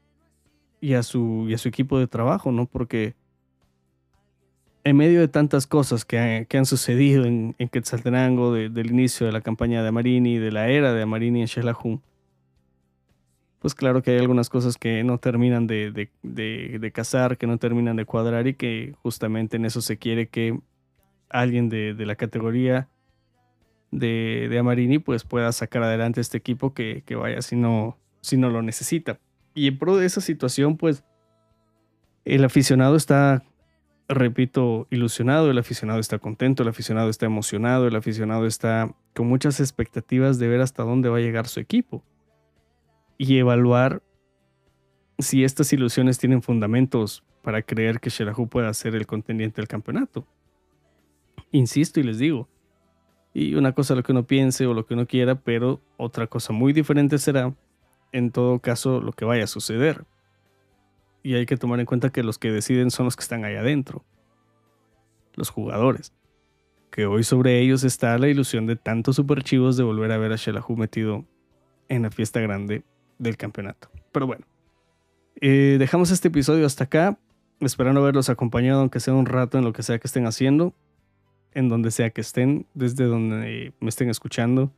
y 0.81 0.93
a 0.93 1.03
su, 1.03 1.45
y 1.49 1.53
a 1.53 1.57
su 1.57 1.69
equipo 1.69 1.99
de 1.99 2.07
trabajo, 2.07 2.51
¿no? 2.51 2.65
Porque 2.65 3.15
en 4.83 4.97
medio 4.97 5.19
de 5.21 5.27
tantas 5.27 5.65
cosas 5.65 6.03
que, 6.05 6.47
han 6.51 6.65
sucedido 6.65 7.25
en, 7.25 7.55
en 7.57 7.69
Quetzaltenango, 7.69 8.53
del 8.53 8.91
inicio 8.91 9.25
de 9.25 9.31
la 9.31 9.41
campaña 9.41 9.81
de 9.81 9.87
Amarini, 9.89 10.37
de 10.37 10.51
la 10.51 10.67
era 10.67 10.93
de 10.93 11.01
Amarini 11.03 11.41
en 11.41 11.47
Xelajun, 11.47 12.01
pues 13.63 13.75
claro 13.75 14.03
que 14.03 14.11
hay 14.11 14.17
algunas 14.17 14.49
cosas 14.49 14.77
que 14.77 15.05
no 15.05 15.19
terminan 15.19 15.67
de, 15.67 16.09
de, 16.21 16.91
casar, 16.91 17.37
que 17.37 17.47
no 17.47 17.57
terminan 17.57 17.95
de 17.95 18.03
cuadrar 18.03 18.45
y 18.45 18.55
que 18.55 18.93
justamente 19.01 19.55
en 19.55 19.63
eso 19.63 19.79
se 19.79 19.97
quiere 19.97 20.27
que 20.27 20.59
alguien 21.29 21.69
de, 21.69 21.95
la 21.97 22.15
categoría 22.15 22.89
de, 23.89 24.47
de, 24.49 24.59
Amarini 24.59 24.99
pues 24.99 25.23
pueda 25.23 25.49
sacar 25.53 25.81
adelante 25.81 26.19
este 26.19 26.37
equipo 26.37 26.73
que, 26.73 27.05
vaya 27.15 27.41
si 27.41 27.55
no, 27.55 27.97
si 28.23 28.37
no 28.37 28.49
lo 28.49 28.61
necesita. 28.61 29.19
Y 29.53 29.67
en 29.67 29.77
pro 29.77 29.97
de 29.97 30.05
esa 30.05 30.21
situación 30.21 30.77
pues 30.77 31.03
el 32.25 32.43
aficionado 32.45 32.95
está, 32.95 33.43
repito, 34.07 34.87
ilusionado, 34.89 35.51
el 35.51 35.57
aficionado 35.57 35.99
está 35.99 36.17
contento, 36.19 36.63
el 36.63 36.69
aficionado 36.69 37.09
está 37.09 37.25
emocionado, 37.25 37.85
el 37.85 37.95
aficionado 37.95 38.47
está 38.47 38.95
con 39.13 39.27
muchas 39.27 39.59
expectativas 39.59 40.39
de 40.39 40.47
ver 40.47 40.61
hasta 40.61 40.83
dónde 40.83 41.09
va 41.09 41.17
a 41.17 41.21
llegar 41.21 41.47
su 41.47 41.59
equipo 41.59 42.03
y 43.17 43.37
evaluar 43.37 44.01
si 45.19 45.43
estas 45.43 45.71
ilusiones 45.73 46.17
tienen 46.17 46.41
fundamentos 46.41 47.23
para 47.43 47.61
creer 47.61 47.99
que 47.99 48.09
Shelahu 48.09 48.47
pueda 48.47 48.73
ser 48.73 48.95
el 48.95 49.05
contendiente 49.05 49.61
del 49.61 49.67
campeonato. 49.67 50.25
Insisto 51.51 51.99
y 51.99 52.03
les 52.03 52.17
digo, 52.17 52.47
y 53.33 53.55
una 53.55 53.73
cosa 53.73 53.95
lo 53.95 54.03
que 54.03 54.13
uno 54.13 54.25
piense 54.25 54.65
o 54.65 54.73
lo 54.73 54.85
que 54.85 54.93
uno 54.93 55.05
quiera, 55.05 55.35
pero 55.35 55.81
otra 55.97 56.27
cosa 56.27 56.53
muy 56.53 56.71
diferente 56.71 57.17
será, 57.17 57.53
en 58.13 58.31
todo 58.31 58.59
caso, 58.59 59.01
lo 59.01 59.11
que 59.11 59.25
vaya 59.25 59.43
a 59.43 59.47
suceder. 59.47 60.05
Y 61.23 61.33
hay 61.35 61.45
que 61.45 61.57
tomar 61.57 61.79
en 61.79 61.85
cuenta 61.85 62.11
que 62.11 62.23
los 62.23 62.37
que 62.37 62.51
deciden 62.51 62.91
son 62.91 63.05
los 63.05 63.15
que 63.15 63.23
están 63.23 63.43
ahí 63.43 63.55
adentro, 63.55 64.05
los 65.35 65.49
jugadores. 65.49 66.13
Que 66.91 67.05
hoy 67.05 67.23
sobre 67.23 67.59
ellos 67.59 67.83
está 67.83 68.17
la 68.17 68.27
ilusión 68.29 68.67
de 68.67 68.75
tantos 68.75 69.15
superchivos 69.15 69.75
de 69.75 69.83
volver 69.83 70.11
a 70.11 70.17
ver 70.17 70.31
a 70.31 70.35
Shelahu 70.35 70.77
metido 70.77 71.25
en 71.89 72.03
la 72.03 72.11
fiesta 72.11 72.39
grande 72.39 72.83
del 73.17 73.35
campeonato. 73.35 73.89
Pero 74.11 74.27
bueno, 74.27 74.45
eh, 75.41 75.77
dejamos 75.79 76.11
este 76.11 76.27
episodio 76.27 76.65
hasta 76.67 76.83
acá, 76.83 77.17
esperando 77.61 78.01
haberlos 78.01 78.29
acompañado, 78.29 78.81
aunque 78.81 78.99
sea 78.99 79.15
un 79.15 79.25
rato 79.25 79.57
en 79.57 79.63
lo 79.63 79.73
que 79.73 79.81
sea 79.81 79.97
que 79.97 80.07
estén 80.07 80.27
haciendo, 80.27 80.73
en 81.53 81.67
donde 81.67 81.89
sea 81.89 82.11
que 82.11 82.21
estén, 82.21 82.67
desde 82.75 83.05
donde 83.05 83.73
me 83.79 83.89
estén 83.89 84.09
escuchando. 84.09 84.71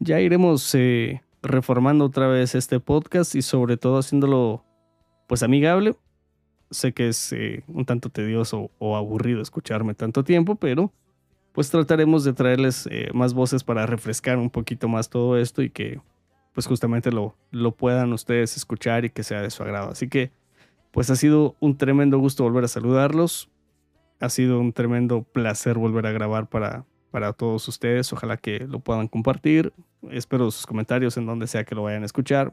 Ya 0.00 0.20
iremos 0.20 0.74
eh, 0.74 1.22
reformando 1.42 2.04
otra 2.04 2.26
vez 2.28 2.54
este 2.54 2.80
podcast 2.80 3.34
y 3.34 3.42
sobre 3.42 3.76
todo 3.76 3.98
haciéndolo 3.98 4.64
pues 5.26 5.42
amigable. 5.42 5.96
Sé 6.70 6.92
que 6.92 7.08
es 7.08 7.32
eh, 7.32 7.64
un 7.68 7.84
tanto 7.84 8.10
tedioso 8.10 8.70
o 8.78 8.96
aburrido 8.96 9.40
escucharme 9.40 9.94
tanto 9.94 10.24
tiempo, 10.24 10.56
pero 10.56 10.92
pues 11.52 11.70
trataremos 11.70 12.24
de 12.24 12.34
traerles 12.34 12.88
más 13.14 13.34
voces 13.34 13.64
para 13.64 13.86
refrescar 13.86 14.36
un 14.36 14.50
poquito 14.50 14.86
más 14.88 15.08
todo 15.08 15.38
esto 15.38 15.62
y 15.62 15.70
que 15.70 16.00
pues 16.58 16.66
justamente 16.66 17.12
lo, 17.12 17.36
lo 17.52 17.70
puedan 17.70 18.12
ustedes 18.12 18.56
escuchar 18.56 19.04
y 19.04 19.10
que 19.10 19.22
sea 19.22 19.40
de 19.42 19.50
su 19.50 19.62
agrado. 19.62 19.90
Así 19.92 20.08
que, 20.08 20.32
pues 20.90 21.08
ha 21.08 21.14
sido 21.14 21.54
un 21.60 21.76
tremendo 21.76 22.18
gusto 22.18 22.42
volver 22.42 22.64
a 22.64 22.66
saludarlos. 22.66 23.48
Ha 24.18 24.28
sido 24.28 24.58
un 24.58 24.72
tremendo 24.72 25.22
placer 25.22 25.78
volver 25.78 26.06
a 26.06 26.10
grabar 26.10 26.48
para, 26.48 26.84
para 27.10 27.32
todos 27.32 27.66
ustedes. 27.68 28.12
Ojalá 28.12 28.36
que 28.36 28.60
lo 28.60 28.80
puedan 28.80 29.08
compartir. 29.08 29.72
Espero 30.10 30.50
sus 30.50 30.66
comentarios 30.66 31.16
en 31.16 31.26
donde 31.26 31.46
sea 31.46 31.64
que 31.64 31.74
lo 31.74 31.82
vayan 31.82 32.02
a 32.02 32.06
escuchar. 32.06 32.52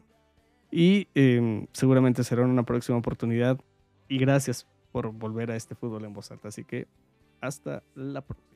Y 0.71 1.07
em, 1.15 1.67
seguramente 1.71 2.23
será 2.23 2.43
en 2.43 2.49
una 2.49 2.63
próxima 2.63 2.97
oportunidad. 2.97 3.59
Y 4.07 4.17
gracias 4.17 4.67
por 4.91 5.11
volver 5.11 5.51
a 5.51 5.55
este 5.55 5.75
fútbol 5.75 6.05
en 6.05 6.13
voz 6.13 6.31
alta. 6.31 6.47
Así 6.47 6.63
que 6.63 6.87
hasta 7.41 7.83
la 7.95 8.21
próxima. 8.21 8.55